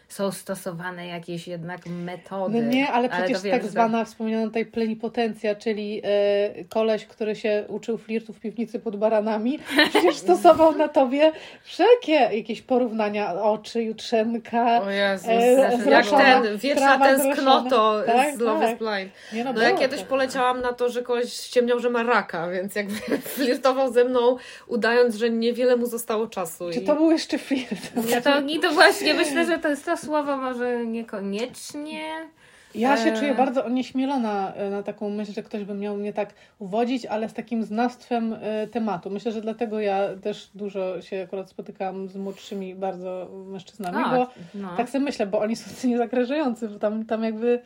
[0.10, 2.62] są stosowane jakieś jednak metody.
[2.62, 7.06] No nie, ale przecież wiem, tak że to- zwana wspomniana tutaj plenipotencja, czyli e, koleś,
[7.06, 11.32] który się uczył flirtu w piwnicy pod baranami, przecież stosował na tobie
[11.64, 14.82] wszelkie jakieś porównania oczy, jutrzenka.
[14.82, 15.28] O Jezus.
[15.28, 18.04] E, jak zroszona, ten, wieczna tęsknoto.
[18.06, 18.74] Tak, z Love tak.
[18.74, 19.12] is Blind.
[19.34, 20.10] Nie, No ja było kiedyś tak.
[20.10, 22.96] poleciałam na to, że koleś ściemniał, że ma raka, więc jakby
[23.36, 26.70] flirtował ze mną, udając, że niewiele mu zostało czasu.
[26.74, 26.86] Czy i...
[26.86, 27.92] to był jeszcze flirt?
[28.10, 32.30] Ja to, i to właśnie myślę, że to jest to słowo może niekoniecznie.
[32.76, 33.20] Ja się E.
[33.20, 37.30] czuję bardzo onieśmielona e, na taką myśl, że ktoś by miał mnie tak uwodzić, ale
[37.30, 39.10] z takim znawstwem e, tematu.
[39.10, 44.30] Myślę, że dlatego ja też dużo się akurat spotykam z młodszymi bardzo mężczyznami, A, bo
[44.56, 44.78] no.
[44.78, 47.62] tak sobie myślę, bo oni są tacy niezagrażający, bo tam, tam jakby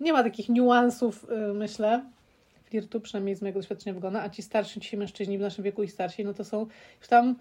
[0.00, 2.02] nie ma takich niuansów, myślę,
[2.64, 5.88] flirtu, przynajmniej z mojego doświadczenia wygląda, a ci starsi ci mężczyźni w naszym wieku i
[5.88, 6.66] starsi, no to są
[7.00, 7.34] już tam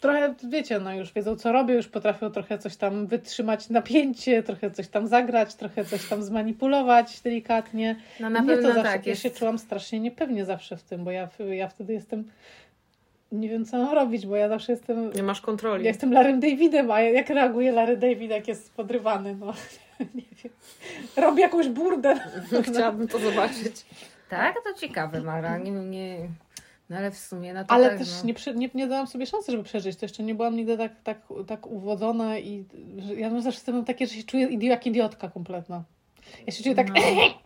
[0.00, 4.70] trochę, wiecie, no już wiedzą co robią, już potrafią trochę coś tam wytrzymać napięcie, trochę
[4.70, 7.96] coś tam zagrać, trochę coś tam zmanipulować delikatnie.
[8.20, 9.22] No na Mnie pewno to zawsze, tak ja jest.
[9.22, 12.24] się czułam strasznie niepewnie zawsze w tym, bo ja, ja wtedy jestem,
[13.32, 15.84] nie wiem co mam robić, bo ja zawsze jestem, Nie masz kontroli.
[15.84, 19.46] ja jestem Larrym Davidem, a jak reaguje Larry David, jak jest podrywany, no
[20.14, 20.52] nie wiem.
[21.16, 22.14] Robi jakąś burdę.
[22.72, 23.86] Chciałabym to zobaczyć.
[24.30, 25.58] Tak, to ciekawe, Mara.
[25.58, 26.16] Nie, nie,
[26.90, 28.26] no ale w sumie, no to Ale tak, też no.
[28.26, 29.96] nie, przy, nie, nie dałam sobie szansy, żeby przeżyć.
[29.96, 32.64] To jeszcze nie byłam nigdy tak, tak, tak uwodzona i
[32.98, 35.84] że ja mam zawsze jestem takie, że się czuję idi- jak idiotka kompletna.
[36.46, 37.00] Ja się czuję tak, No.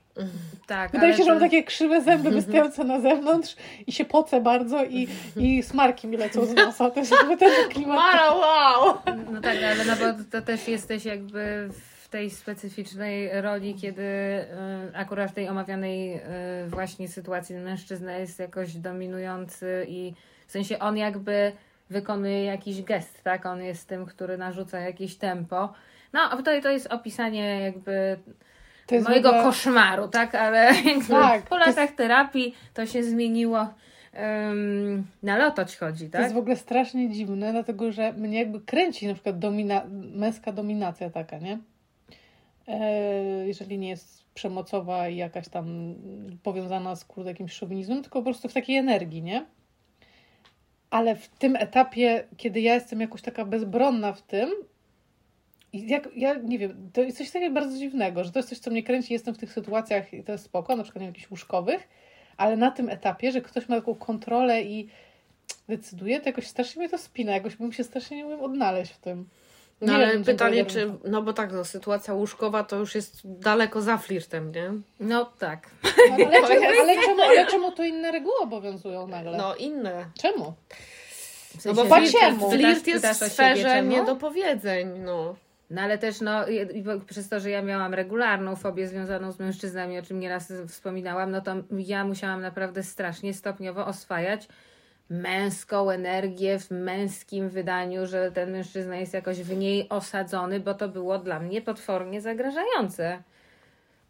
[0.67, 4.41] Tak, wydaje ale się, że mam takie krzywe zęby wystające na zewnątrz i się pocę
[4.41, 6.91] bardzo i, i smarki mi lecą z nosa.
[6.91, 7.97] To jest jakby ten klimat.
[7.97, 8.95] Mara, wow!
[9.33, 14.97] No tak, ale no bo to też jesteś jakby w tej specyficznej roli, kiedy y,
[14.97, 16.21] akurat w tej omawianej y,
[16.69, 20.15] właśnie sytuacji mężczyzna jest jakoś dominujący i
[20.47, 21.53] w sensie on jakby
[21.91, 23.47] wykonuje jakiś gest, tak?
[23.47, 25.73] On jest tym, który narzuca jakieś tempo.
[26.13, 28.17] No, a to, to jest opisanie jakby
[28.87, 30.35] To mojego ogóle- koszmaru, tak?
[30.35, 30.73] Ale
[31.09, 33.69] Tak, po to jest- latach terapii to się zmieniło.
[34.17, 36.21] Um, na lotoć chodzi, To tak?
[36.23, 39.83] jest w ogóle strasznie dziwne, dlatego że mnie jakby kręci na przykład domina,
[40.15, 41.59] męska dominacja taka, nie?
[42.69, 45.95] E, jeżeli nie jest przemocowa i jakaś tam
[46.43, 49.47] powiązana z kurde jakimś szowinizmem, tylko po prostu w takiej energii, nie?
[50.91, 54.51] Ale w tym etapie, kiedy ja jestem jakoś taka bezbronna w tym,
[55.73, 58.71] jak, ja nie wiem, to jest coś takiego bardzo dziwnego, że to jest coś, co
[58.71, 61.31] mnie kręci, jestem w tych sytuacjach i to jest spoko, na przykład nie wiem, jakichś
[61.31, 61.89] łóżkowych,
[62.37, 64.89] ale na tym etapie, że ktoś ma taką kontrolę i
[65.69, 68.99] decyduje, to jakoś strasznie mnie to spina, jakoś bym się strasznie nie umiem odnaleźć w
[68.99, 69.29] tym.
[69.81, 73.83] No Nie ale pytanie, czy, no bo tak, no sytuacja łóżkowa to już jest daleko
[73.83, 74.71] za flirtem, nie?
[75.01, 75.71] No tak.
[76.09, 79.39] No, ale, czemu, ale, czemu, ale czemu tu inne reguły obowiązują nagle?
[79.39, 80.07] No inne.
[80.23, 80.55] Czemu?
[81.49, 82.51] W No sensie, bo Patrz, flirt, czemu?
[82.51, 85.35] flirt jest w sferze niedopowiedzeń, no.
[85.71, 86.41] No ale też no,
[87.09, 91.41] przez to, że ja miałam regularną fobię związaną z mężczyznami, o czym nieraz wspominałam, no
[91.41, 94.49] to ja musiałam naprawdę strasznie stopniowo oswajać
[95.11, 100.89] męską energię w męskim wydaniu, że ten mężczyzna jest jakoś w niej osadzony, bo to
[100.89, 103.23] było dla mnie potwornie zagrażające.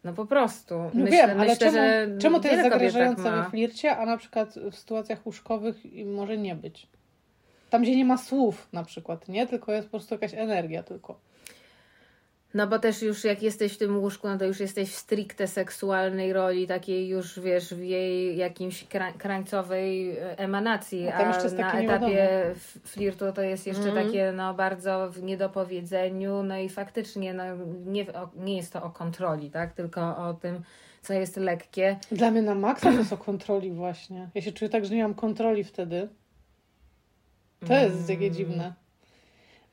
[0.03, 0.75] No po prostu.
[0.75, 3.97] No myślę, wiem, ale myślę, czemu, że czemu to jest kobiet zagrażające tak we flircie,
[3.97, 6.87] a na przykład w sytuacjach łóżkowych może nie być?
[7.69, 9.47] Tam, gdzie nie ma słów na przykład, nie?
[9.47, 11.19] Tylko jest po prostu jakaś energia tylko.
[12.55, 15.47] No bo też już jak jesteś w tym łóżku, no to już jesteś w stricte
[15.47, 21.61] seksualnej roli, takiej już wiesz, w jej jakimś kra- krańcowej e, emanacji, A tam a
[21.61, 24.07] na etapie flirtu to jest jeszcze Mhm.
[24.07, 27.43] takie no bardzo w niedopowiedzeniu, no i faktycznie no,
[27.85, 30.61] nie, nie jest to o kontroli, tak, tylko o tym,
[31.01, 31.99] co jest lekkie.
[32.11, 34.29] Dla mnie na maksa to jest o kontroli właśnie.
[34.35, 36.09] Ja się czuję tak, że nie mam kontroli wtedy.
[37.67, 38.07] To jest Mm.
[38.07, 38.73] takie dziwne.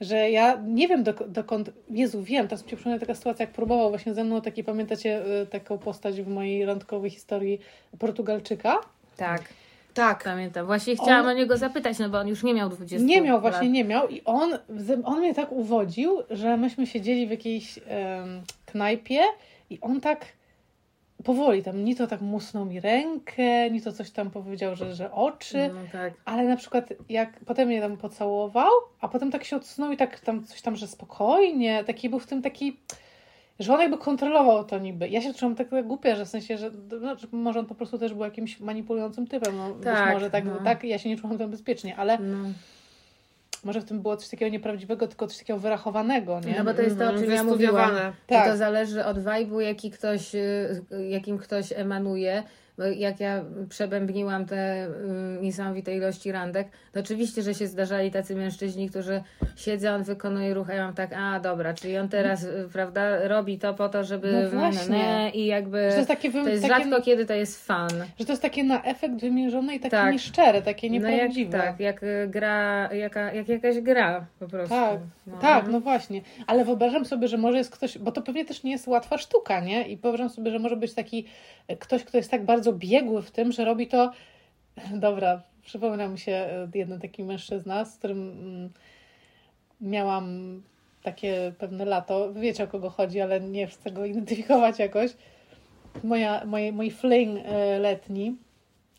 [0.02, 1.70] Że ja nie wiem dok- dokąd...
[1.90, 5.22] Jezu, wiem, teraz mi się przypomina taka sytuacja, jak próbował właśnie ze mną taki, pamiętacie
[5.42, 7.60] y, taką postać w mojej randkowej historii
[7.98, 8.78] Portugalczyka?
[9.16, 9.42] Tak,
[9.94, 10.24] Tak.
[10.24, 10.66] pamiętam.
[10.66, 13.32] Właśnie chciałam On- o niego zapytać, no bo on już nie miał 20 Nie miał,
[13.34, 13.40] lat.
[13.42, 14.58] właśnie nie miał i on,
[15.04, 19.20] on mnie tak uwodził, że myśmy siedzieli w jakiejś em, knajpie
[19.70, 20.24] i on tak
[21.24, 25.12] powoli tam, ni to tak musnął mi rękę, ni to coś tam powiedział, że, że
[25.12, 26.12] oczy, No tak.
[26.24, 30.20] ale na przykład jak potem mnie tam pocałował, a potem tak się odsunął i tak
[30.20, 32.76] tam coś tam, że spokojnie, taki był w tym taki,
[33.58, 35.08] że on jakby kontrolował to niby.
[35.08, 37.98] Ja się czułam tak głupia, że w sensie, że no, że może on po prostu
[37.98, 40.56] też był jakimś manipulującym typem, no, być Tak, może tak, no.
[40.64, 42.48] tak, ja się nie czułam tam bezpiecznie, ale No.
[43.64, 46.54] Może w tym było coś takiego nieprawdziwego, tylko coś takiego wyrachowanego, nie?
[46.58, 47.90] No bo to jest to, o czym ja mówiłam.
[48.26, 48.46] Tak.
[48.46, 52.42] I to zależy od vibe'u, jaki ktoś, y, jakim ktoś emanuje.
[52.78, 54.88] Bo jak ja przebębniłam te y,
[55.42, 59.22] niesamowite ilości randek, to oczywiście, że się zdarzali tacy mężczyźni, którzy
[59.56, 63.28] siedzą, on wykonuje ruch, a ja mam tak, a dobra, czyli on teraz, y, prawda,
[63.28, 64.50] robi to po to, żeby...
[64.52, 65.30] No właśnie.
[65.34, 65.82] i jakby...
[65.82, 66.32] Że to jest takie.
[66.32, 67.90] To jest takie rzadko, kiedy to jest fan.
[68.18, 70.12] że to jest takie na efekt wymierzone i takie Tak.
[70.12, 71.58] nieszczere, takie No jak, nieprawdziwe.
[71.58, 74.74] tak, jak y, gra, jaka, jak jakaś gra po prostu.
[74.74, 75.38] Tak, No.
[75.38, 76.20] Tak, no właśnie.
[76.46, 79.60] Ale wyobrażam sobie, że może jest ktoś, bo to pewnie też nie jest łatwa sztuka,
[79.60, 79.88] nie?
[79.88, 81.26] I wyobrażam sobie, że może być taki
[81.68, 84.12] e, ktoś, kto jest tak bardzo biegły w tym, że robi to.
[84.94, 88.70] Dobra, przypomina mi się e, jeden taki mężczyzna, z którym mm,
[89.80, 90.62] miałam
[91.02, 92.32] takie pewne lato.
[92.34, 95.10] Wiecie o kogo chodzi, ale nie chcę go identyfikować jakoś.
[96.04, 98.36] Moja, moje, mój fling e, letni,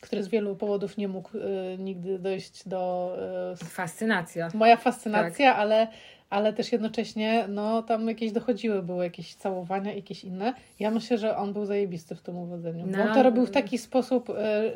[0.02, 1.42] który z wielu powodów nie mógł e,
[1.78, 3.14] nigdy dojść do
[3.56, 4.50] Fascynacja.
[4.54, 5.88] moja fascynacja, ale,
[6.34, 10.54] ale też jednocześnie no tam jakieś dochodziły, były jakieś całowania, jakieś inne.
[10.80, 12.88] Ja myślę, że on był zajebisty w tym uwodzeniu.
[12.88, 13.14] Bo on No.
[13.14, 14.34] to robił w taki sposób, e,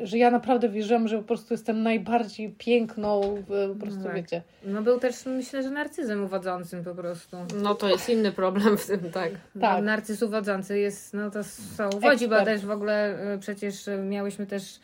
[0.07, 4.15] że ja naprawdę wierzyłam, że po prostu jestem najbardziej piękną, e, po prostu tak.
[4.15, 4.41] wiecie.
[4.65, 7.37] No był też, myślę, że narcyzem uwodzącym po prostu.
[7.61, 9.31] No to jest inny problem w tym, tak.
[9.55, 9.83] No, Tak.
[9.83, 14.79] narcyz uwodzący jest, no to są uwodzi, bo też w ogóle y, przecież miałyśmy też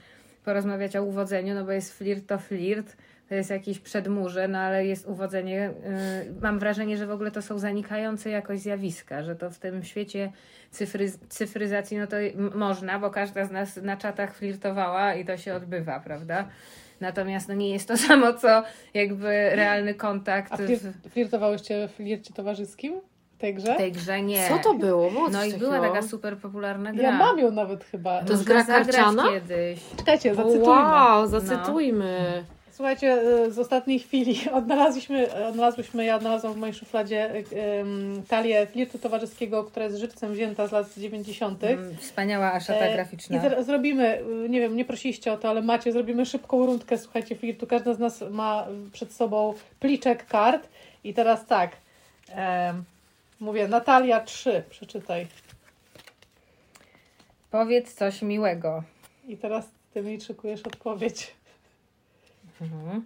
[0.45, 2.97] porozmawiać o uwodzeniu, no bo jest flirt to flirt,
[3.29, 5.69] to jest jakieś przedmurze, no ale jest uwodzenie.
[5.69, 9.83] y, Mam wrażenie, że w ogóle to są zanikające jakoś zjawiska, że to w tym
[9.83, 10.31] świecie
[10.71, 12.15] cyfry, cyfryzacji, no to
[12.55, 16.47] można, bo każda z nas na czatach flirtowała i to się odbywa, prawda?
[17.01, 20.57] Natomiast no nie jest to samo, co jakby realny kontakt A
[21.09, 22.93] flirtowałyście w flircie towarzyskim
[23.37, 23.75] tej grze?
[23.75, 24.21] tej grze.
[24.21, 24.47] Nie.
[24.49, 25.11] Co to było?
[25.11, 27.03] było No i była taka super popularna gra.
[27.03, 28.23] Ja mam ją nawet chyba.
[28.23, 29.23] To jest gra karciana?
[29.29, 29.79] kiedyś.
[29.97, 30.65] Czekajcie, zacytujmy.
[30.65, 32.43] Wow, zacytujmy.
[32.75, 38.67] Słuchajcie, e, z ostatniej chwili odnalazłyśmy, odnalazłyśmy, ja odnalazłam w mojej szufladzie e, em, talię
[38.67, 41.63] flirtu towarzyskiego, która jest żywcem wzięta z lat 90.
[41.63, 43.37] Mm, Wspaniała aszata E, graficzna.
[43.37, 46.97] I zro- zrobimy, y, nie wiem, nie prosiliście o to, ale macie, zrobimy szybką rundkę,
[46.97, 47.67] słuchajcie, flirtu.
[47.67, 50.67] Każda z nas ma przed sobą pliczek kart.
[51.03, 51.71] I teraz tak,
[52.29, 52.83] em,
[53.39, 55.27] mówię, Natalia 3, przeczytaj.
[57.51, 58.83] Powiedz coś miłego.
[59.27, 61.33] I teraz ty mi szykujesz odpowiedź.
[62.63, 63.05] Mhm.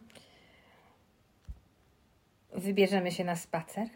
[2.54, 3.88] Wybierzemy się na spacer.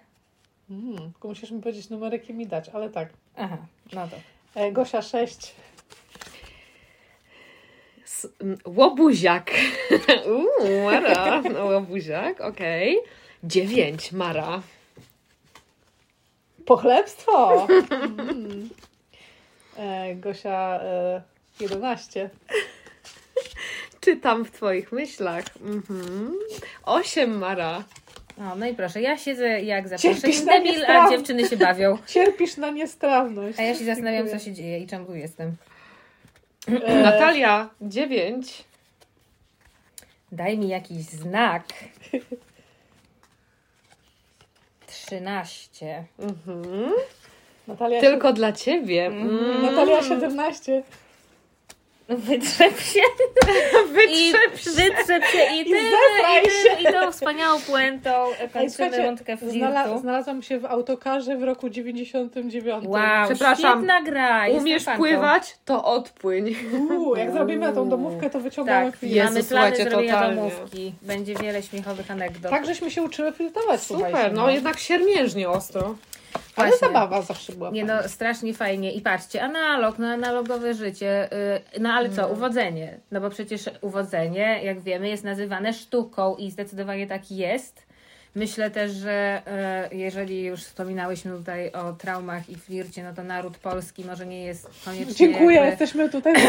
[0.70, 3.10] Mm, tylko musisz mi powiedzieć numerek i mi dać, ale tak.
[3.38, 3.58] Aha,
[3.94, 4.16] no to.
[4.56, 5.56] E, Gosia 6.
[8.06, 9.52] S- m, Łobuziak.
[10.28, 11.42] Uuu, Mara.
[11.42, 12.98] No, łobuziak, okej.
[13.44, 14.62] Dziewięć, Mara.
[16.66, 17.68] Pochlebstwo!
[18.32, 18.70] Mm.
[19.78, 21.22] E, Gosia e,
[21.60, 22.30] 11.
[24.02, 25.44] Czytam w twoich myślach.
[25.62, 26.34] Mhm.
[26.84, 27.84] Osiem, Mara.
[28.38, 31.98] O, no i proszę, ja siedzę jak Cierpisz zawsze na debil, a dziewczyny się bawią.
[32.08, 33.60] Cierpisz na niestrawność.
[33.60, 35.56] A ja się zastanawiam, co się dzieje i czemu tu jestem.
[36.68, 38.64] E, Natalia, dziewięć.
[40.32, 41.64] Daj mi jakiś znak.
[44.88, 46.04] 13.
[46.20, 46.92] Mhm.
[47.68, 49.06] Natalia, Tylko dla ciebie.
[49.06, 49.62] Mm.
[49.62, 50.84] Natalia 17.
[52.10, 53.00] Wytrzep się
[54.12, 54.72] i Wytrzep się.
[54.72, 58.10] wytrzep się i, tym, zesraj i, tym, i tą wspaniałą puentą
[58.42, 60.00] Ej, kończymy rundkę Znala, flirtu.
[60.02, 62.86] znalazłam się w autokarze w roku 99.
[62.88, 64.48] Wow, Przepraszam, świetna gra.
[64.50, 65.00] Umiesz fanką.
[65.04, 66.56] pływać, to odpłyń.
[66.90, 69.14] Uuu, jak zrobimy tą domówkę, to wyciągamy Tak, film.
[69.16, 70.36] Jezu, mamy plany zrobienia totalnie.
[70.36, 70.94] domówki.
[71.02, 72.52] Będzie wiele śmiechowych anegdot.
[72.52, 74.18] Tak, żeśmy się uczyły filtrować, słuchajcie.
[74.18, 75.96] Super, no jednak siermiężnie ostro.
[76.56, 76.88] Ale Właśnie.
[76.88, 77.72] zabawa zawsze była.
[77.72, 78.02] Nie fajna.
[78.02, 78.92] no, strasznie fajnie.
[78.92, 81.30] I patrzcie, analog, no analogowe życie.
[81.74, 83.00] Yy, no ale co, uwodzenie.
[83.12, 87.91] No bo przecież uwodzenie, jak wiemy, jest nazywane sztuką i zdecydowanie tak jest.
[88.36, 89.42] Myślę też, że
[89.92, 94.44] yy, jeżeli już wspominałyśmy tutaj o traumach i flircie, no to naród polski może nie
[94.46, 95.14] jest koniecznie...
[95.16, 96.34] Dziękuję, jakby- jesteśmy tutaj.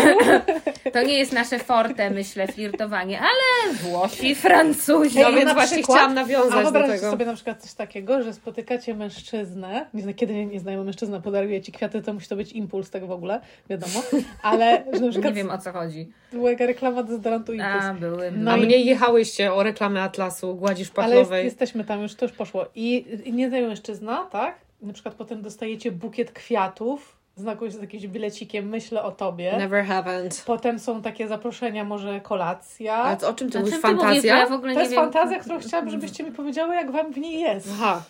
[0.92, 5.18] To nie jest nasze forte, myślę, flirtowanie, ale Włosi, Francuzi.
[5.20, 7.10] No Ej, więc właśnie przykład- chciałam nawiązać do tego.
[7.10, 11.72] sobie na przykład coś takiego, że spotykacie mężczyznę, nie znam, kiedy nieznajomy mężczyzna podaruje ci
[11.72, 14.02] kwiaty, to musi to być impuls tak w ogóle, wiadomo,
[14.42, 16.08] ale że na Nie przykład wiem o co chodzi.
[16.32, 17.84] była jaka reklama dezodorantu impuls.
[17.84, 18.32] A, były.
[18.36, 21.58] No A i- mnie jechałyście o reklamę Atlasu, gładzi Ale jest.
[21.72, 22.66] Jesteśmy tam, już to już poszło.
[22.74, 24.54] I, i nieznajomy mężczyzna, tak?
[24.82, 29.56] Na przykład potem dostajecie bukiet kwiatów z, jakimś- z jakimś bilecikiem, myślę o tobie.
[29.58, 30.44] Never haven't.
[30.46, 32.94] Potem są takie zaproszenia, może kolacja.
[32.96, 33.74] A o czym ty O mówisz?
[33.74, 34.02] czym ty mówisz?
[34.06, 34.36] Fantazja?
[34.38, 35.02] ja w ogóle To nie jest wiem.
[35.02, 37.68] fantazja, którą chciałabym, żebyście mi powiedziały, jak wam w niej jest.
[37.72, 38.02] Aha,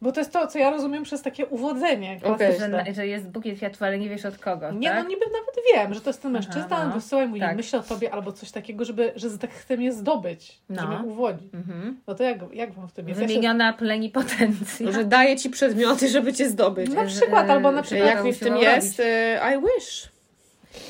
[0.00, 2.20] Bo to jest to, co ja rozumiem przez takie uwodzenie.
[2.24, 2.36] Okej.
[2.48, 2.84] klasyczne.
[2.86, 4.70] Że, że jest bukiet kwiatów, ale nie wiesz od kogo.
[4.72, 5.02] Nie, tak?
[5.02, 6.94] no niby nawet wiem, że to jest ten mężczyzna, Aha, on no.
[6.94, 7.56] wysyła i mówi, Tak.
[7.56, 10.82] myślę o tobie albo coś takiego, żeby, że tak chce mnie zdobyć, No.
[10.82, 11.50] że mnie uwodzi.
[11.54, 12.00] Mhm.
[12.06, 13.20] No to jak, jak wam w tym jest?
[13.20, 14.92] Ja się- Wymieniona plenipotencja.
[14.92, 16.90] że daje ci przedmioty, żeby cię zdobyć.
[16.90, 18.08] Na przykład, albo na Że przykład...
[18.08, 19.00] Jak mi w tym jest?
[19.00, 20.08] e, I wish.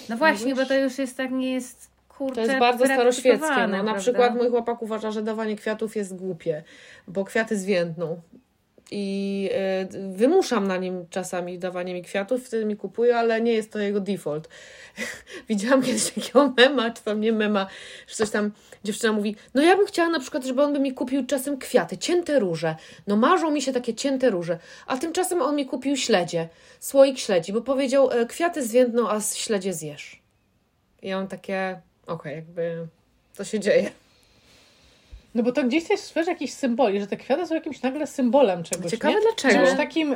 [0.09, 3.39] No właśnie, bo to już jest tak, nie jest kurczę To jest bardzo staroświeckie.
[3.41, 3.95] No, na prawda?
[3.95, 6.63] przykład mój chłopak uważa, że dawanie kwiatów jest głupie,
[7.09, 8.21] bo kwiaty zwiędną.
[8.91, 13.72] I e, wymuszam na nim czasami dawanie mi kwiatów, wtedy mi kupuje, ale nie jest
[13.72, 14.49] to jego default.
[15.49, 17.66] Widziałam kiedyś takiego mema, czy tam nie mema,
[18.07, 18.51] że coś tam
[18.84, 21.99] dziewczyna mówi, no ja bym chciała na przykład, żeby on by mi kupił czasem kwiaty,
[21.99, 22.76] cięte róże.
[23.07, 24.59] No marzą mi się takie cięte róże.
[24.86, 26.49] A tymczasem on mi kupił śledzie,
[26.80, 30.22] słoik śledzi, bo powiedział, e, kwiaty zwiędną, a śledzie zjesz.
[31.03, 32.86] I mam takie, okej, jakby
[33.32, 33.91] co się dzieje.
[35.35, 38.62] No bo to gdzieś jest wiesz, jakiś symboli, że te kwiaty są jakimś nagle symbolem
[38.62, 39.20] czegoś, Ciekawe nie?
[39.20, 39.66] dlaczego.
[39.66, 40.14] Czymś takim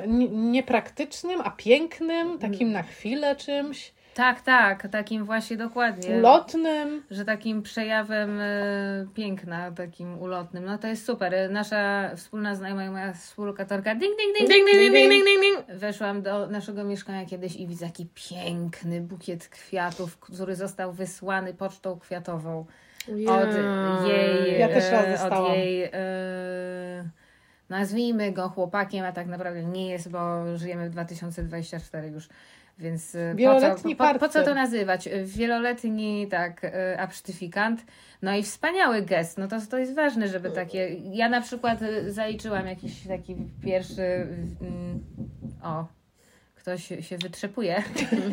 [0.53, 6.17] niepraktycznym, a pięknym, takim na chwilę czymś, Tak, tak, takim właśnie dokładnie.
[6.17, 7.03] ulotnym.
[7.11, 10.65] Że takim przejawem e, piękna, takim ulotnym.
[10.65, 11.51] No to jest super.
[11.51, 15.79] Nasza wspólna znajoma, moja współlokatorka, ding, ding, ding, Ding, ding, ding, ding, ding, ding, ding.
[15.81, 21.99] Weszłam do naszego mieszkania kiedyś i widzę taki piękny bukiet kwiatów, który został wysłany pocztą
[21.99, 22.67] kwiatową
[23.09, 23.55] od
[24.09, 25.51] jej, Ja też raz e, dostałam.
[25.51, 25.91] od jej e,
[27.69, 32.29] nazwijmy go chłopakiem, a tak naprawdę nie jest, bo żyjemy w 2024 już.
[32.79, 35.09] Więc e, po co, Wieloletni po, po co to nazywać?
[35.09, 37.85] E, Wieloletni, tak, e, absztyfikant.
[38.23, 39.39] No i wspaniały gest.
[39.39, 40.89] No to, to jest ważne, żeby takie.
[41.13, 44.03] Ja na przykład e, zaliczyłam jakiś taki pierwszy.
[44.61, 45.01] mm,
[45.63, 45.87] O,
[46.55, 47.83] ktoś się wytrzepuje.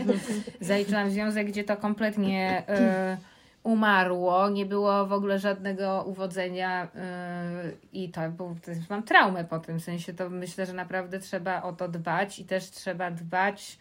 [0.62, 3.18] Zaliczyłam związek, gdzie to kompletnie e,
[3.64, 8.22] umarło, nie było w ogóle żadnego uwodzenia e, i to,
[8.68, 12.40] jest, mam traumę po tym w sensie, to myślę, że naprawdę trzeba o to dbać
[12.40, 13.80] i też trzeba dbać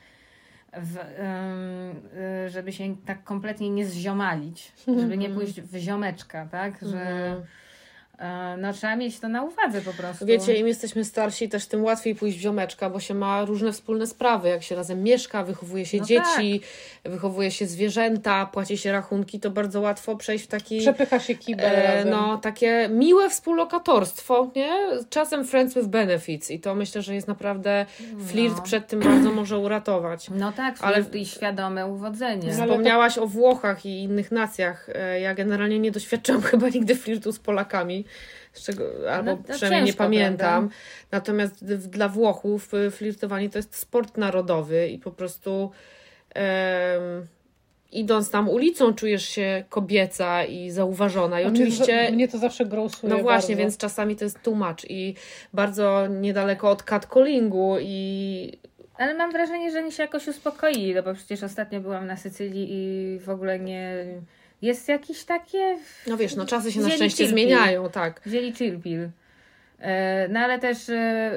[0.73, 1.97] w, em,
[2.47, 7.43] y, żeby się tak kompletnie nie zziomalić, żeby nie pójść w ziomeczka, tak, że Mhm.
[8.19, 10.27] E, no trzeba mieć to na uwadze po prostu.
[10.27, 14.07] Wiecie, im jesteśmy starsi, też tym łatwiej pójść w ziomeczka, bo się ma różne wspólne
[14.07, 14.49] sprawy.
[14.49, 16.61] Jak się razem mieszka, wychowuje się No dzieci,
[17.05, 20.79] wychowuje się zwierzęta, płaci się rachunki, to bardzo łatwo przejść w taki.
[20.81, 22.11] Przepycha się kibel E, razem.
[22.11, 24.71] no, takie miłe współlokatorstwo, nie?
[25.11, 27.87] Czasem friends with benefits i to myślę, że jest naprawdę
[28.27, 28.63] flirt No.
[28.63, 30.31] przed tym bardzo może uratować.
[30.31, 32.53] No tak, Ale- i świadome uwodzenie.
[32.53, 34.89] Wspomniałaś o Włochach i innych nacjach.
[34.95, 38.05] E, Ja generalnie nie doświadczyłam chyba nigdy flirtu z Polakami,
[38.63, 40.69] czego, albo No, to przynajmniej nie pamiętam.
[40.69, 40.77] prawda?
[41.13, 45.71] Natomiast dla Włochów y, flirtowanie to jest sport narodowy i po prostu
[46.35, 47.27] em,
[47.93, 51.41] idąc tam ulicą czujesz się kobieca i zauważona.
[51.41, 52.03] I A oczywiście...
[52.03, 53.63] Mnie, mnie to zawsze grosuje No właśnie, bardzo.
[53.63, 55.15] więc czasami to jest too much i
[55.53, 58.53] bardzo niedaleko od catcallingu i
[58.99, 62.67] Ale mam wrażenie, że oni się jakoś uspokoili, no bo przecież ostatnio byłam na Sycylii
[62.71, 64.05] i w ogóle nie...
[64.63, 65.79] Jest jakieś takie...
[66.07, 68.21] no wiesz, no czasy się na szczęście zmieniają, tak.
[68.27, 68.53] Wzięli
[70.29, 71.31] No ale też e,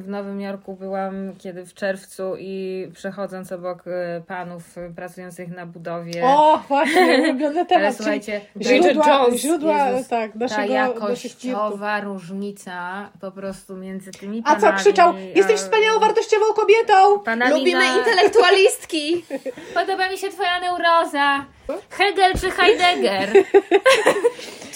[0.00, 5.66] w Nowym Jorku byłam kiedy w czerwcu i przechodząc obok e, panów e, pracujących na
[5.66, 6.24] budowie.
[6.24, 7.96] O, właśnie, ulubiony temat.
[7.96, 11.02] słuchajcie, źródła, źródła Jezus, tak, ta naszego, flirtów.
[11.02, 14.62] jakościowa różnica po prostu między tymi A panami.
[14.76, 15.14] co krzyczał?
[15.34, 17.18] Jesteś a wspaniałą, wartościową kobietą!
[17.18, 17.98] Panami Lubimy na...
[17.98, 19.24] intelektualistki.
[19.74, 21.44] Podoba mi się twoja neuroza.
[21.90, 23.28] Hegel czy Heidegger?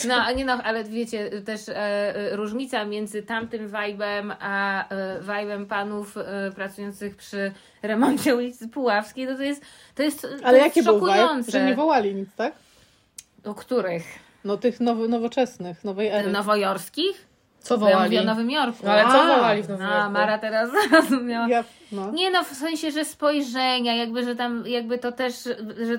[0.08, 5.66] No, nie no, ale wiecie, też e, e, różnica między tamtym vibe'em, a e, vibe'em
[5.66, 9.62] panów e, pracujących przy remoncie ulicy Puławskiej, to, to jest
[9.94, 11.06] to jest, to Ale jest jaki był vibe?
[11.06, 11.50] szokujące.
[11.52, 12.52] Że nie wołali nic, tak?
[13.44, 14.04] O których?
[14.44, 16.30] No tych now, nowoczesnych, nowej ery.
[16.30, 17.26] Nowojorskich?
[17.60, 18.04] Co ja wołali?
[18.04, 18.78] mówię o Nowym Jorku.
[18.84, 20.12] No ale co A, wołali w Nowym A, Jorku?
[20.12, 21.48] Mara teraz zrozumiała.
[21.48, 22.10] Ja, no.
[22.12, 25.44] Nie no, w sensie, że spojrzenia, jakby, że tam, jakby to też,
[25.86, 25.98] że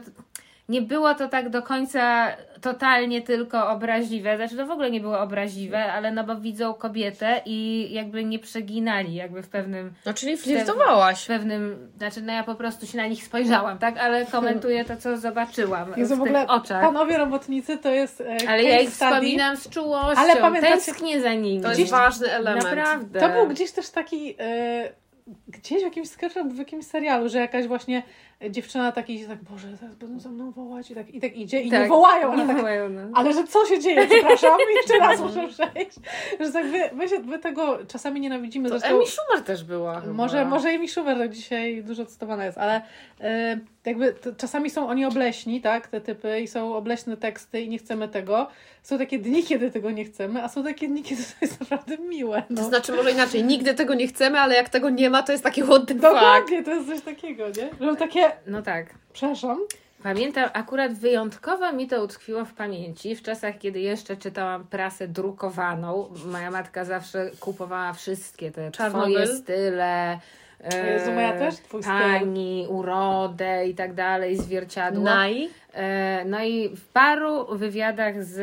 [0.70, 2.28] nie było to tak do końca
[2.62, 4.38] totalnie tylko obraźliwe.
[4.38, 8.40] Znaczy, to w ogóle nie było obraźliwe, ale no bo widzą kobietę i jakby nie
[8.40, 11.24] przeginali, jakby w pewnym, No czyli flirtowałaś.
[11.24, 13.98] w pewnym, znaczy no ja po prostu się na nich spojrzałam, tak?
[13.98, 16.82] Ale komentuję to, co zobaczyłam Jezu, w, w tych ogóle oczach.
[16.82, 19.12] panowie robotnicy to jest e, Ale ja ich study.
[19.12, 21.62] wspominam z czułością, Ale pamiętacie- tęsknię za nimi.
[21.64, 22.64] To jest ważny element.
[22.66, 23.20] Naprawdę.
[23.20, 24.36] To był gdzieś też taki.
[24.40, 25.02] E,
[25.48, 28.04] gdzieś w jakimś sketchu albo w jakimś serialu, że jakaś właśnie
[28.50, 31.62] dziewczyna taki idzie tak, Boże, zaraz będą za mną wołać i tak, i tak idzie
[31.62, 32.32] i nie wołają.
[32.32, 33.02] Ale, tak, wołają, no.
[33.14, 34.08] ale że co się dzieje?
[34.08, 35.98] Przepraszam, jeszcze raz muszę przejść.
[36.40, 38.70] Że tak my, my, się, my tego czasami nienawidzimy.
[38.70, 40.14] To Zresztą, Emi Schumer też była chyba.
[40.14, 42.82] może, może Amy Schumer tak dzisiaj dużo cytowana jest, ale
[43.22, 47.70] e, jakby to, czasami są oni obleśni, tak, te typy i są obleśne teksty i
[47.70, 48.48] nie chcemy tego.
[48.84, 51.98] Są takie dni, kiedy tego nie chcemy, a są takie dni, kiedy to jest naprawdę
[51.98, 52.44] miłe.
[52.50, 52.62] No.
[52.62, 55.44] To znaczy może inaczej, nigdy tego nie chcemy, ale jak tego nie ma, to jest
[55.44, 55.96] taki what the.
[55.96, 57.70] Dokładnie, to jest coś takiego, nie?
[57.88, 58.86] Że takie, No tak.
[59.14, 59.58] przepraszam,
[60.04, 66.10] Pamiętam, akurat wyjątkowo mi to utkwiło w pamięci w czasach, kiedy jeszcze czytałam prasę drukowaną.
[66.26, 69.14] Moja matka zawsze kupowała wszystkie te Czarnobyl?
[69.14, 70.20] twoje style.
[70.64, 71.84] E, Jezu, moja też twój.
[71.84, 75.04] Pani, urodę i tak dalej, zwierciadło.
[75.04, 75.50] Naj.
[75.74, 78.40] E, No i w paru wywiadach z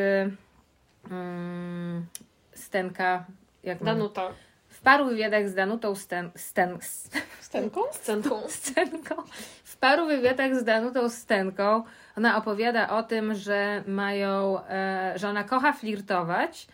[1.10, 2.06] mm,
[2.54, 3.24] Stenka,
[3.64, 4.28] jak mam- Danuta.
[4.68, 6.78] w paru wywiadach z Danutą Sten, Sten,
[7.40, 7.80] Stenką?
[7.92, 8.42] Scenką.
[8.48, 9.14] Stenką.
[9.64, 11.82] W paru wywiadach z Danutą Stenką
[12.16, 16.66] ona opowiada o tym, że mają, e, że ona kocha flirtować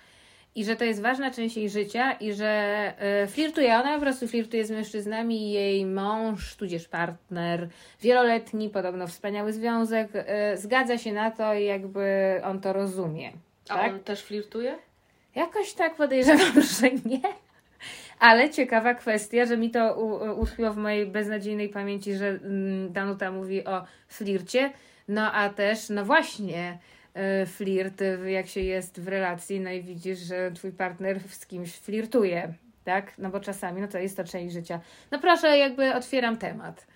[0.54, 2.46] i że to jest ważna część jej życia i że
[2.98, 3.76] e, flirtuje.
[3.76, 7.68] Ona po prostu flirtuje z mężczyznami i jej mąż, tudzież partner,
[8.02, 13.32] wieloletni, podobno wspaniały związek, e, zgadza się na to i jakby on to rozumie.
[13.68, 13.92] A Tak?
[13.92, 14.78] on też flirtuje?
[15.34, 17.20] Jakoś tak podejrzewam, że nie.
[18.18, 19.94] Ale ciekawa kwestia, że mi to
[20.36, 24.72] utkwiło w mojej beznadziejnej pamięci, że mm, Danuta mówi o flircie,
[25.08, 26.78] no a też, no właśnie,
[27.46, 31.72] flirt, y, jak się jest w relacji, no i widzisz, że twój partner z kimś
[31.72, 32.54] flirtuje,
[32.84, 33.12] tak?
[33.18, 34.80] No bo czasami, no to jest to część życia.
[35.10, 36.86] No proszę, jakby otwieram temat.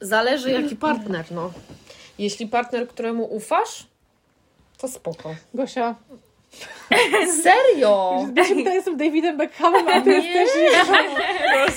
[0.00, 1.52] Zależy jaki partner, no.
[2.18, 3.86] Jeśli partner, któremu ufasz,
[4.78, 5.34] to spoko.
[5.54, 5.94] Gosia,
[7.42, 8.26] Serio?
[8.32, 10.48] Gosia to jestem Davidem Beckhamem, a ty jesteś...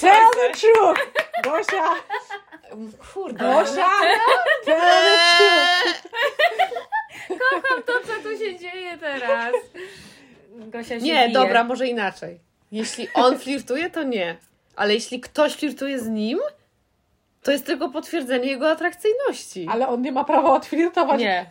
[0.02, 1.00] Tell the truth!
[1.44, 1.96] Gosia,
[3.14, 3.40] Kurde.
[3.40, 3.90] Gosia,
[4.66, 6.02] tell the truth!
[7.28, 9.54] Kocham to, co tu się dzieje teraz.
[10.76, 11.30] Gosia się Nie, bije.
[11.30, 12.40] dobra, może inaczej.
[12.72, 14.36] Jeśli on flirtuje, to nie.
[14.76, 16.40] Ale jeśli ktoś flirtuje z nim,
[17.44, 19.68] to jest tylko potwierdzenie jego atrakcyjności.
[19.72, 21.20] Ale on nie ma prawa odflirtować.
[21.20, 21.46] Nie.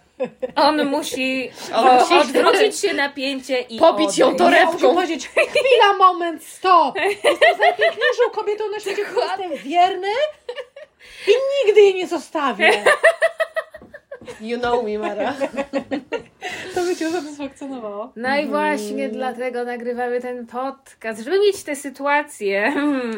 [0.57, 4.39] On musi, On musi- odwrócić się napięcie i Pobić ją odejść.
[4.39, 4.73] to- Torebką.
[4.73, 6.97] musi powiedzieć, chwila, moment, stop!
[6.97, 10.09] Jestem najpiękniejszą kobietą na świecie, jestem wierny
[11.29, 11.33] i
[11.67, 12.85] nigdy jej nie zostawię.
[14.41, 15.35] You know me, Mara.
[16.75, 18.13] To by Cię usatysfakcjonowało.
[18.17, 22.75] No i właśnie dlatego nagrywamy ten podcast, żeby mieć tę sytuację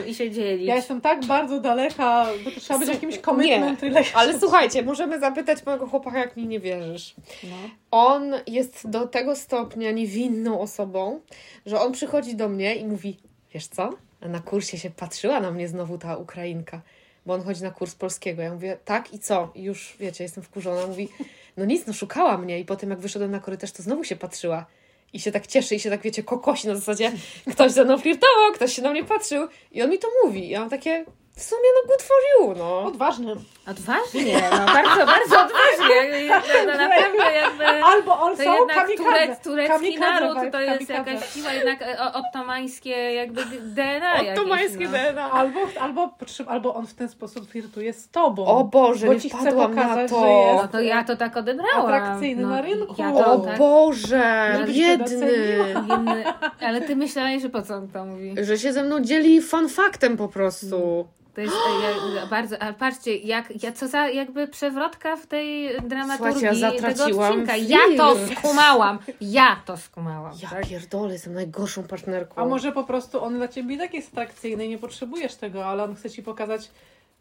[0.06, 0.66] i się dzielić.
[0.66, 4.04] Ja jestem tak bardzo daleka, bo to trzeba być jakimś commitment Nie.
[4.14, 7.14] Ale słuchajcie, możemy zapytać mojego chłopaka, jak mi nie wierzysz.
[7.44, 7.56] No.
[7.90, 11.20] On jest do tego stopnia niewinną osobą,
[11.66, 13.18] że on przychodzi do mnie i mówi,
[13.54, 13.90] wiesz co,
[14.20, 16.80] na kursie się patrzyła na mnie znowu ta Ukrainka,
[17.26, 18.42] bo on chodzi na kurs polskiego.
[18.42, 19.52] Ja mówię, tak i co?
[19.54, 20.86] I już, wiecie, jestem wkurzona.
[20.86, 21.08] Mówi,
[21.56, 24.66] no nic, no szukała mnie i potem jak wyszedłem na korytarz, to znowu się patrzyła.
[25.12, 27.12] I się tak cieszy i się tak, wiecie, kokosi na zasadzie,
[27.52, 30.46] ktoś ze mną flirtował, ktoś się na mnie patrzył i on mi to mówi.
[30.46, 31.04] I ja mam takie,
[31.36, 32.82] w sumie no good for you, no.
[32.82, 33.34] Odważny.
[33.70, 35.96] Odważnie, no bardzo, bardzo odważnie.
[36.28, 37.66] No, no, naprawdę jakby...
[37.84, 39.04] Albo To also jednak kamikadze.
[39.04, 41.10] turec, turecki Kamikadze naród to jest kamikadze.
[41.12, 44.98] jakaś siła, jednak e, o- ottomańskie jakby DNA jakieś, Otomańskie no.
[44.98, 45.30] DNA.
[45.32, 46.10] Albo, albo,
[46.46, 48.46] albo on w ten sposób flirtuje z tobą.
[48.46, 50.20] O Boże, bo nie ci chce wpadłam na pokazać, to.
[50.20, 51.86] że jest No to ja to tak odebrałam.
[51.86, 52.94] Atrakcyjny no, na rynku.
[52.98, 56.24] Ja O to, tak, Boże, Żebyś się biedny.
[56.60, 58.34] ale ty myślałeś, że po co on to mówi?
[58.42, 61.06] Że się ze mną dzieli fun faktem po prostu.
[61.36, 65.80] To jest e, ja, bardzo, ale patrzcie, jak, ja, co za jakby przewrotka w tej
[65.82, 67.52] dramaturgii Słuchajcie, ja tego odcinka.
[67.54, 67.66] film.
[67.68, 68.98] Ja to skumałam.
[69.20, 70.32] Ja to skumałam.
[70.42, 70.66] Ja tak?
[70.68, 72.42] pierdolę, jestem najgorszą partnerką.
[72.42, 75.66] A może po prostu on dla ciebie i tak jest atrakcyjny i nie potrzebujesz tego,
[75.66, 76.70] ale on chce ci pokazać.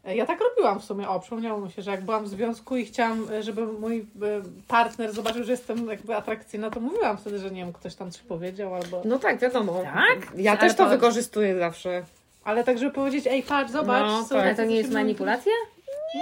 [0.04, 1.08] E, Ja tak robiłam w sumie.
[1.08, 4.04] O, przypomniało mi się, że jak byłam w związku i chciałam, e, żeby mój e,
[4.68, 8.22] partner zobaczył, że jestem jakby atrakcyjna, to mówiłam wtedy, że nie wiem, ktoś tam coś
[8.22, 9.02] powiedział albo.
[9.04, 9.82] No tak, wiadomo.
[9.84, 10.32] Tak?
[10.36, 12.02] Ja Ale też to to- wykorzystuję zawsze.
[12.46, 14.06] Ale tak, żeby powiedzieć, ej, patrz, zobacz.
[14.06, 14.38] No, tak.
[14.38, 15.52] Ale to nie jest manipulacja?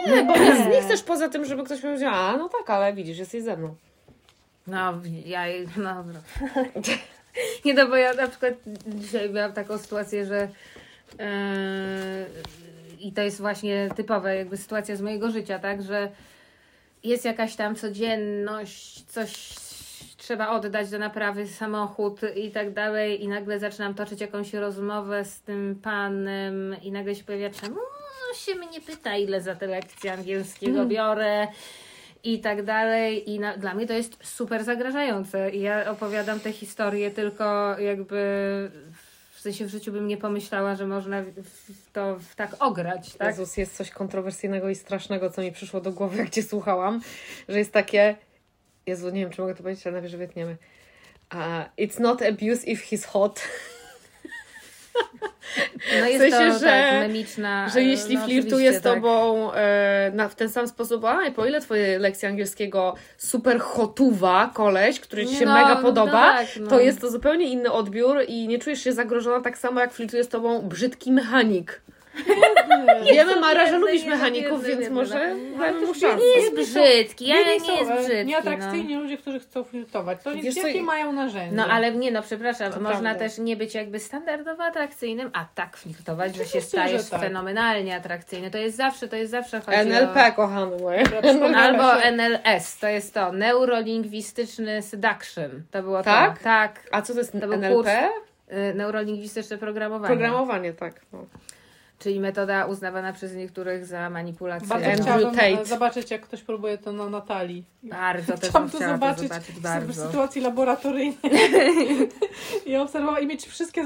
[0.07, 3.19] Nie, bo nie, nie chcesz poza tym, żeby ktoś powiedział, a no tak, ale widzisz,
[3.19, 3.75] jesteś ze mną.
[4.67, 5.43] No, ja,
[5.77, 6.21] no dobra.
[7.65, 8.55] Nie no, bo ja na przykład
[8.87, 10.49] dzisiaj miałam taką sytuację, że
[11.19, 11.27] yy,
[13.01, 16.11] i to jest właśnie typowa jakby sytuacja z mojego życia, tak, że
[17.05, 19.33] jest jakaś tam codzienność, coś
[20.25, 25.41] trzeba oddać do naprawy samochód i tak dalej i nagle zaczynam toczyć jakąś rozmowę z
[25.41, 27.77] tym panem i nagle się pojawia, czemu
[28.35, 31.49] się mnie pyta, ile za te lekcje angielskiego biorę
[32.25, 33.31] i tak dalej.
[33.31, 35.51] I na, dla mnie to jest super zagrażające.
[35.51, 38.17] I ja opowiadam tę historię tylko jakby
[39.31, 41.23] w sensie w życiu bym nie pomyślała, że można
[41.93, 43.29] to tak ograć, tak?
[43.29, 47.01] Jezus, jest coś kontrowersyjnego i strasznego, co mi przyszło do głowy, jak Cię słuchałam,
[47.49, 48.17] że jest takie...
[48.87, 50.57] Jezu, nie wiem, czy mogę to powiedzieć, ale najwyżej wytniemy.
[51.35, 51.41] Uh,
[51.79, 53.41] it's not abuse if he's hot.
[56.01, 57.69] No jest sensie, to że- tak memiczna.
[57.69, 61.47] Że e, jeśli no, flirtuje z tobą e, na, w ten sam sposób, a po
[61.47, 66.47] ile twoje lekcje angielskiego super hotuwa koleś, który ci się No, mega no podoba, tak,
[66.61, 66.67] no.
[66.67, 70.25] to jest to zupełnie inny odbiór i nie czujesz się zagrożona tak samo, jak flirtuje
[70.25, 71.83] z tobą brzydki mechanik.
[73.13, 75.59] Wiemy, Mara, że lubisz mechaników, więc może no.
[75.59, 76.25] dajmy mu też szansę.
[76.25, 78.17] Nie jest brzydki, ja Biedni nie jest brzydki.
[78.17, 78.23] No.
[78.25, 80.19] Nieatrakcyjni ludzie, którzy chcą flirtować.
[80.23, 81.57] To Wiesz jakie mają narzędzia?
[81.57, 83.19] No ale nie, no przepraszam, To można prawda.
[83.19, 87.21] też nie być jakby standardowo atrakcyjnym, a tak flirtować, że się stajesz że tak.
[87.21, 88.51] fenomenalnie atrakcyjny.
[88.51, 90.33] To jest zawsze, to jest zawsze chodzi NLP, o...
[90.33, 90.95] kochany mój.
[91.57, 95.51] Albo NLS, to jest to, neurolingwistyczny seduction.
[95.71, 96.39] To było Tak?
[96.39, 96.45] to.
[96.45, 96.89] Tak.
[96.93, 97.89] A co to jest To był NLP?
[98.53, 100.15] Y, Neurolingwistyczne programowanie.
[100.15, 101.01] Programowanie, tak.
[101.13, 101.27] No.
[102.05, 104.69] Czyli metoda uznawana przez niektórych za manipulację.
[104.69, 105.61] Bardzo Andrew chciałabym Tate.
[105.61, 107.65] e, zobaczyć, jak ktoś próbuje to na Natalii.
[107.83, 110.07] Bardzo też Chciałam to zobaczyć, to zobaczyć w bardzo.
[110.07, 111.17] sytuacji laboratoryjnej
[112.67, 113.85] i obserwować i mieć wszystkie,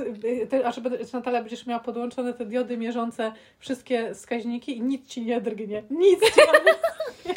[0.50, 5.22] te, a żeby Natalia będziesz miała podłączone te diody mierzące wszystkie wskaźniki i nic ci
[5.22, 5.82] nie drgnie.
[5.90, 7.34] Nic ci nie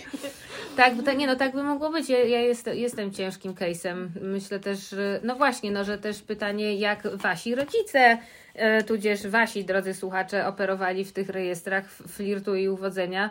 [0.75, 2.09] Tak, bo nie, no tak by mogło być.
[2.09, 4.07] Ja, ja jest, jestem ciężkim case'em.
[4.21, 8.17] Myślę też, no właśnie, no, że też pytanie, jak wasi rodzice, e,
[8.87, 13.29] tudzież wasi, drodzy słuchacze, operowali w tych rejestrach flirtu i uwodzenia.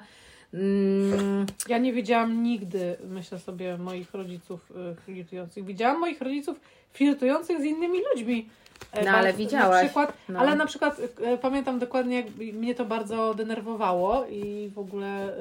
[0.55, 5.65] Mm, Ja nie widziałam nigdy, myślę sobie, moich rodziców y, flirtujących.
[5.65, 6.61] Widziałam moich rodziców
[6.93, 8.49] flirtujących z innymi ludźmi.
[8.93, 9.83] E, No, ale widziałaś.
[9.83, 10.39] Na przykład, No.
[10.41, 15.37] Ale na przykład e, pamiętam dokładnie, jak mnie to bardzo denerwowało i w ogóle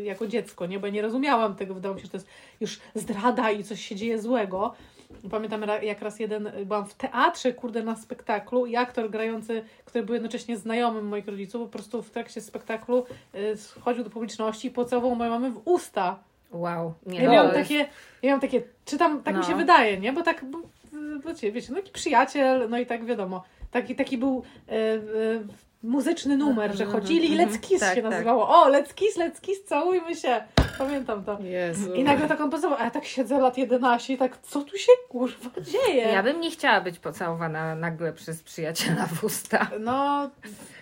[0.00, 0.78] e, jako dziecko, nie?
[0.78, 2.28] Bo ja nie rozumiałam tego, wydawało mi się, że to jest
[2.60, 4.74] już zdrada i coś się dzieje złego.
[5.30, 10.14] Pamiętam jak raz jeden, byłam w teatrze, kurde, na spektaklu i aktor grający, który był
[10.14, 13.06] jednocześnie znajomym moich rodziców, po prostu w trakcie spektaklu
[13.56, 16.18] schodził do publiczności i pocałował moją mamę w usta.
[16.52, 16.94] wow.
[17.06, 17.78] Nie, Ja no, miałam to jest- takie,
[18.22, 19.46] ja miałam takie, czy tam, tak mi No.
[19.46, 20.12] się wydaje, nie?
[20.12, 20.58] Bo tak, bo,
[21.26, 24.98] wiecie, wiecie, no taki przyjaciel, no i tak wiadomo, taki, taki był e, e,
[25.84, 28.10] muzyczny numer, że Mhm, chodzili i mhm, Let's Kiss tak, się tak.
[28.10, 28.48] nazywało.
[28.48, 30.44] O, Let's Kiss, Let's Kiss, całujmy się.
[30.78, 31.38] Pamiętam to.
[31.40, 31.94] Jezu.
[31.94, 34.78] I nagle tak on pocałował, a ja tak siedzę lat 11 i tak, co tu
[34.78, 36.02] się kurwa dzieje?
[36.02, 39.70] Ja bym nie chciała być pocałowana nagle przez przyjaciela w usta.
[39.80, 40.30] No,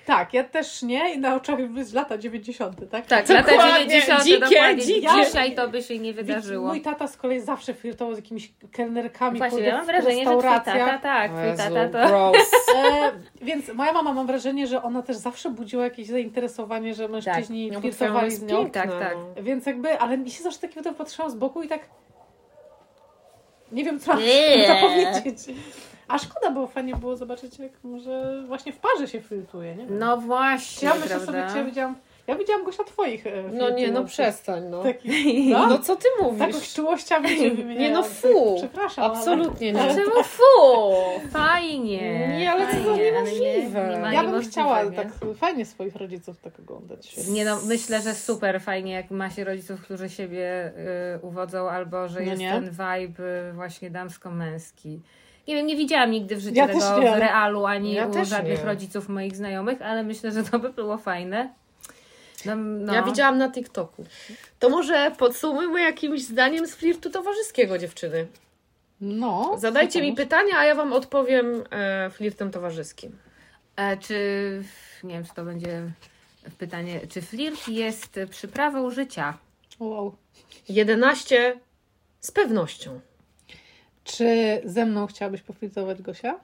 [0.06, 3.06] tak, ja też nie i na oczach być lata 90, tak?
[3.06, 4.24] Tak, lata Dokładnie, 90.
[4.24, 4.82] dzikie, dokładnie.
[4.84, 5.08] dzikie.
[5.16, 6.68] Dzisiaj to by się nie wydarzyło.
[6.68, 10.30] Mój tata z kolei zawsze flirtował z jakimiś kelnerkami Właśnie, ja mam w wrażenie, że
[10.30, 12.08] twój tata, tak, twój tata to...
[12.08, 12.50] gross.
[12.74, 17.68] E, więc moja mama mam wrażenie, że ona też zawsze budziła jakieś zainteresowanie, że mężczyźni
[17.68, 18.56] mama flirtowali z nią.
[18.56, 19.16] piękna, Tak, tak.
[19.36, 19.42] no.
[19.42, 21.80] Więc jakby, ale mi się zawsze tak potem patrzyłam z boku i tak
[23.72, 24.66] nie wiem, co mam Nie.
[24.74, 25.38] zapowiedzieć.
[26.08, 29.86] A szkoda, bo fajnie było zobaczyć, jak może właśnie w parze się flirtuje, nie?
[29.86, 31.26] No właśnie, ja myślę prawda?
[31.26, 31.94] sobie, czy ja widziałam,
[32.26, 33.26] Ja widziałam Gosia twoich.
[33.26, 34.10] e, No nie, no filmów.
[34.10, 34.82] przestań, no.
[34.82, 35.78] Takich, No, no?
[35.78, 36.38] co ty mówisz?
[36.56, 37.80] Tak czułościami się wymieniają.
[37.88, 38.54] Nie no, fu.
[38.58, 39.04] Przepraszam.
[39.04, 39.80] ale- Absolutnie nie.
[39.94, 40.42] Czemu fu?
[41.32, 42.28] Fajnie.
[42.38, 43.84] Nie, ale to fajnie, ale niemożliwe.
[43.88, 44.96] Nie, nie ma Ja bym niemożliwe, chciała nie?
[44.96, 47.16] tak fajnie swoich rodziców tak oglądać.
[47.28, 50.72] Nie no, myślę, że super fajnie, jak ma się rodziców, którzy siebie
[51.16, 52.50] y, uwodzą, albo że No jest nie?
[52.52, 55.00] ten vibe y, właśnie damsko-męski.
[55.48, 58.58] Nie wiem, nie widziałam nigdy w życiu Ja tego w realu, ani Ja u żadnych
[58.58, 58.64] nie.
[58.64, 61.52] rodziców moich znajomych, ale myślę, że to by było fajne.
[62.46, 62.94] No, no.
[62.94, 64.04] Ja widziałam na TikToku.
[64.58, 68.26] To może podsumujmy jakimś zdaniem z flirtu towarzyskiego, dziewczyny.
[69.00, 69.54] No.
[69.58, 73.18] Zadajcie mi pytania, a ja Wam odpowiem e, flirtem towarzyskim.
[73.76, 74.14] E, czy,
[75.04, 75.82] nie wiem, czy to będzie
[76.58, 79.38] pytanie, czy flirt jest przyprawą życia?
[79.78, 80.16] Wow.
[80.68, 81.60] 11
[82.20, 83.00] z pewnością.
[84.04, 84.26] Czy
[84.64, 86.34] ze mną chciałabyś poflirtować Gosia?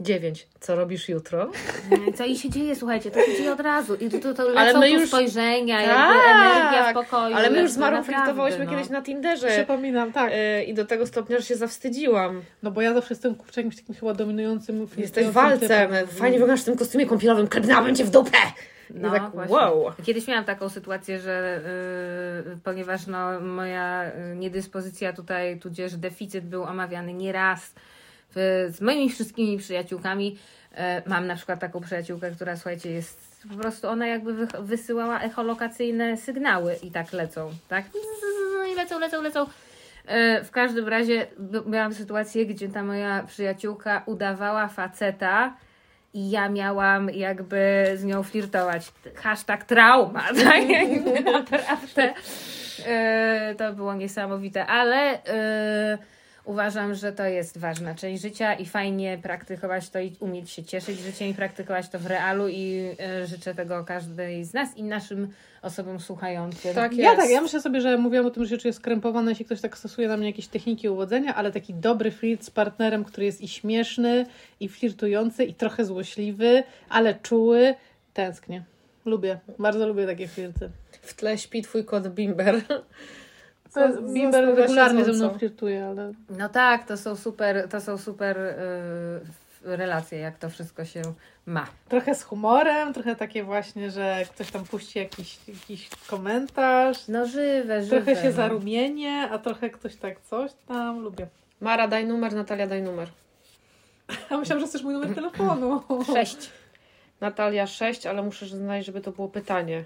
[0.00, 0.46] 9.
[0.60, 1.50] Co robisz jutro?
[2.14, 3.94] Co i się dzieje, słuchajcie, to się dzieje od razu.
[3.94, 7.36] I tu, tu, to Ale lecą my tu już- spojrzenia, Tak, jakby energia w pokoju.
[7.36, 8.70] Ale my już z Marą flirtowałyśmy no.
[8.70, 9.48] kiedyś na Tinderze.
[9.48, 10.30] Przypominam, tak.
[10.34, 12.42] E, I do tego stopnia, że się zawstydziłam.
[12.62, 15.60] No bo ja zawsze jestem kurczę jakimś takim chyba dominującym Jesteś walcem.
[15.60, 16.06] typem.
[16.06, 17.46] Fajnie wyglądasz w tym kostiumie kąpielowym.
[17.48, 18.38] Kardynałem cię w dupę.
[18.90, 19.92] No, tak, wow.
[20.04, 21.60] Kiedyś miałam taką sytuację, że
[22.46, 27.74] yy, ponieważ no, moja y, niedyspozycja tutaj, tudzież deficyt był omawiany nieraz
[28.34, 30.38] w, z moimi wszystkimi przyjaciółkami.
[30.74, 35.20] E, mam na przykład taką przyjaciółkę, która słuchajcie, jest po prostu ona jakby wy, wysyłała
[35.20, 37.84] echolokacyjne sygnały i tak lecą, tak?
[38.72, 39.46] I lecą, lecą, lecą.
[40.44, 41.26] W każdym razie
[41.66, 45.56] miałam sytuację, gdzie ta moja przyjaciółka udawała faceta
[46.14, 48.92] i ja miałam jakby z nią flirtować.
[49.14, 50.62] Hashtag trauma, tak?
[51.32, 52.14] Naprawdę
[52.86, 55.98] e, to było niesamowite, ale e,
[56.44, 60.98] uważam, że to jest ważna część życia i fajnie praktykować to i umieć się cieszyć
[60.98, 65.28] życiem i praktykować to w realu i e, życzę tego każdej z nas i naszym
[65.62, 66.74] osobom słuchającym.
[66.74, 67.22] Tak Ja jest.
[67.22, 70.08] tak, ja myślę sobie, że mówiłam o tym, że czuję skrępowane, jeśli ktoś tak stosuje
[70.08, 74.26] na mnie jakieś techniki uwodzenia, ale taki dobry flirt z partnerem, który jest i śmieszny,
[74.60, 77.74] i flirtujący, i trochę złośliwy, ale czuły,
[78.14, 78.62] tęsknię.
[79.04, 80.70] Lubię, bardzo lubię takie flirty.
[81.02, 82.62] W tle śpi twój kot Bimber.
[83.74, 88.38] To Bimber regularnie ze mną flirtuje, ale No tak, to są super, to są super
[88.38, 88.56] y,
[89.76, 91.02] relacje, jak to wszystko się
[91.46, 91.66] ma.
[91.88, 97.82] trochę z humorem, trochę takie właśnie, że ktoś tam puści jakiś, jakiś komentarz, No żywe,
[97.84, 97.96] żywe.
[98.02, 98.32] trochę się no.
[98.32, 101.26] zarumienie, a trochę ktoś tak coś tam, lubię.
[101.60, 103.08] Mara, daj numer, Natalia, daj numer.
[104.30, 105.82] A myślałam, że chcesz mój numer telefonu.
[106.14, 106.50] Sześć.
[107.20, 109.84] Natalia 6, ale muszę znaleźć, żeby to było pytanie.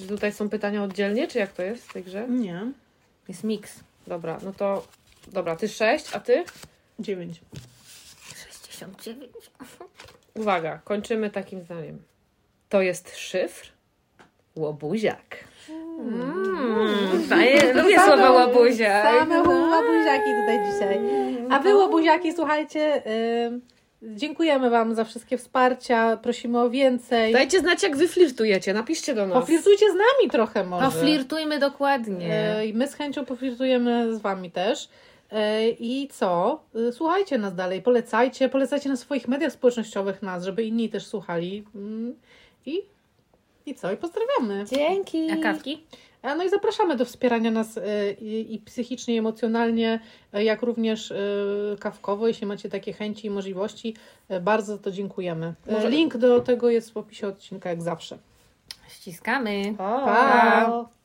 [0.00, 2.28] Czy, tutaj są pytania oddzielnie, czy jak to jest w tej grze?
[2.28, 2.72] Nie.
[3.28, 3.80] Jest miks.
[4.06, 4.86] Dobra, no to.
[5.28, 6.44] Dobra, ty 6, a ty?
[6.98, 7.40] Dziewięć.
[8.36, 9.30] 69.
[10.34, 12.02] Uwaga, kończymy takim zdaniem.
[12.68, 13.72] To jest szyfr?
[14.56, 15.36] Łobuziak.
[15.68, 19.02] Mm, fajnie, lubię słowo łabuzia.
[19.02, 21.00] Same łobuziaki tutaj dzisiaj.
[21.50, 23.02] A wy łobuziaki, słuchajcie,
[23.46, 23.60] ym,
[24.02, 27.32] dziękujemy wam za wszystkie wsparcia, prosimy o więcej.
[27.32, 28.74] Dajcie znać, jak wy flirtujecie.
[28.74, 29.38] Napiszcie do nas.
[29.38, 30.84] Poflirtujcie z nami trochę może.
[30.84, 32.34] Poflirtujmy dokładnie.
[32.34, 34.88] E, I my z chęcią poflirtujemy z wami też.
[35.32, 36.62] E, I co?
[36.88, 41.64] E, Słuchajcie nas dalej, polecajcie, polecajcie na swoich mediach społecznościowych nas, żeby inni też słuchali.
[41.74, 42.14] Mm,
[42.66, 42.82] I,
[43.66, 43.92] i co?
[43.92, 44.64] I pozdrawiamy.
[44.64, 45.30] Dzięki.
[45.30, 45.84] A kawki?
[46.22, 50.00] A No i zapraszamy do wspierania nas e, i, i psychicznie, i emocjonalnie,
[50.32, 51.16] e, jak również e,
[51.80, 53.96] kawkowo, jeśli macie takie chęci i możliwości.
[54.40, 55.54] Bardzo za to dziękujemy.
[55.70, 58.18] Może- Link do tego jest w opisie odcinka, jak zawsze.
[58.88, 59.74] Ściskamy.
[59.78, 60.04] Pa.
[60.04, 60.99] Pa!